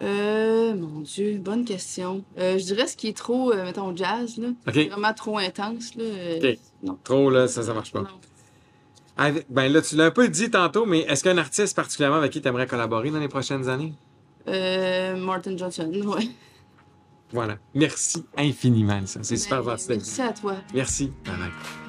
Euh, 0.00 0.74
mon 0.76 1.00
Dieu, 1.00 1.38
bonne 1.38 1.64
question. 1.64 2.24
Euh, 2.38 2.56
je 2.58 2.64
dirais 2.64 2.86
ce 2.86 2.96
qui 2.96 3.08
est 3.08 3.16
trop, 3.16 3.52
euh, 3.52 3.64
mettons, 3.64 3.94
jazz, 3.96 4.38
là. 4.38 4.48
OK? 4.68 4.74
Vraiment 4.90 5.12
trop 5.14 5.38
intense, 5.38 5.94
là. 5.96 6.04
euh, 6.04 6.38
OK. 6.52 6.58
Non. 6.84 6.98
Trop, 7.02 7.30
là, 7.30 7.48
ça, 7.48 7.62
ça 7.64 7.74
marche 7.74 7.92
pas. 7.92 8.02
Non. 8.02 8.06
Avec- 9.16 9.46
ben 9.50 9.72
là, 9.72 9.82
tu 9.82 9.96
l'as 9.96 10.04
un 10.06 10.10
peu 10.12 10.28
dit 10.28 10.50
tantôt, 10.50 10.86
mais 10.86 11.00
est-ce 11.00 11.24
qu'un 11.24 11.38
artiste 11.38 11.74
particulièrement 11.74 12.18
avec 12.18 12.30
qui 12.32 12.40
tu 12.40 12.46
aimerais 12.46 12.68
collaborer 12.68 13.10
dans 13.10 13.18
les 13.18 13.26
prochaines 13.28 13.68
années? 13.68 13.92
Euh, 14.46 15.16
Martin 15.16 15.56
Johnson, 15.56 15.90
ouais. 16.06 16.28
Voilà. 17.32 17.58
Merci 17.74 18.24
infiniment, 18.36 19.04
ça. 19.06 19.20
C'est 19.24 19.36
super 19.36 19.62
gentil. 19.64 19.86
Merci 19.88 20.22
à 20.22 20.32
toi. 20.32 20.54
Merci. 20.72 21.12
Bye 21.24 21.34
bye. 21.36 21.87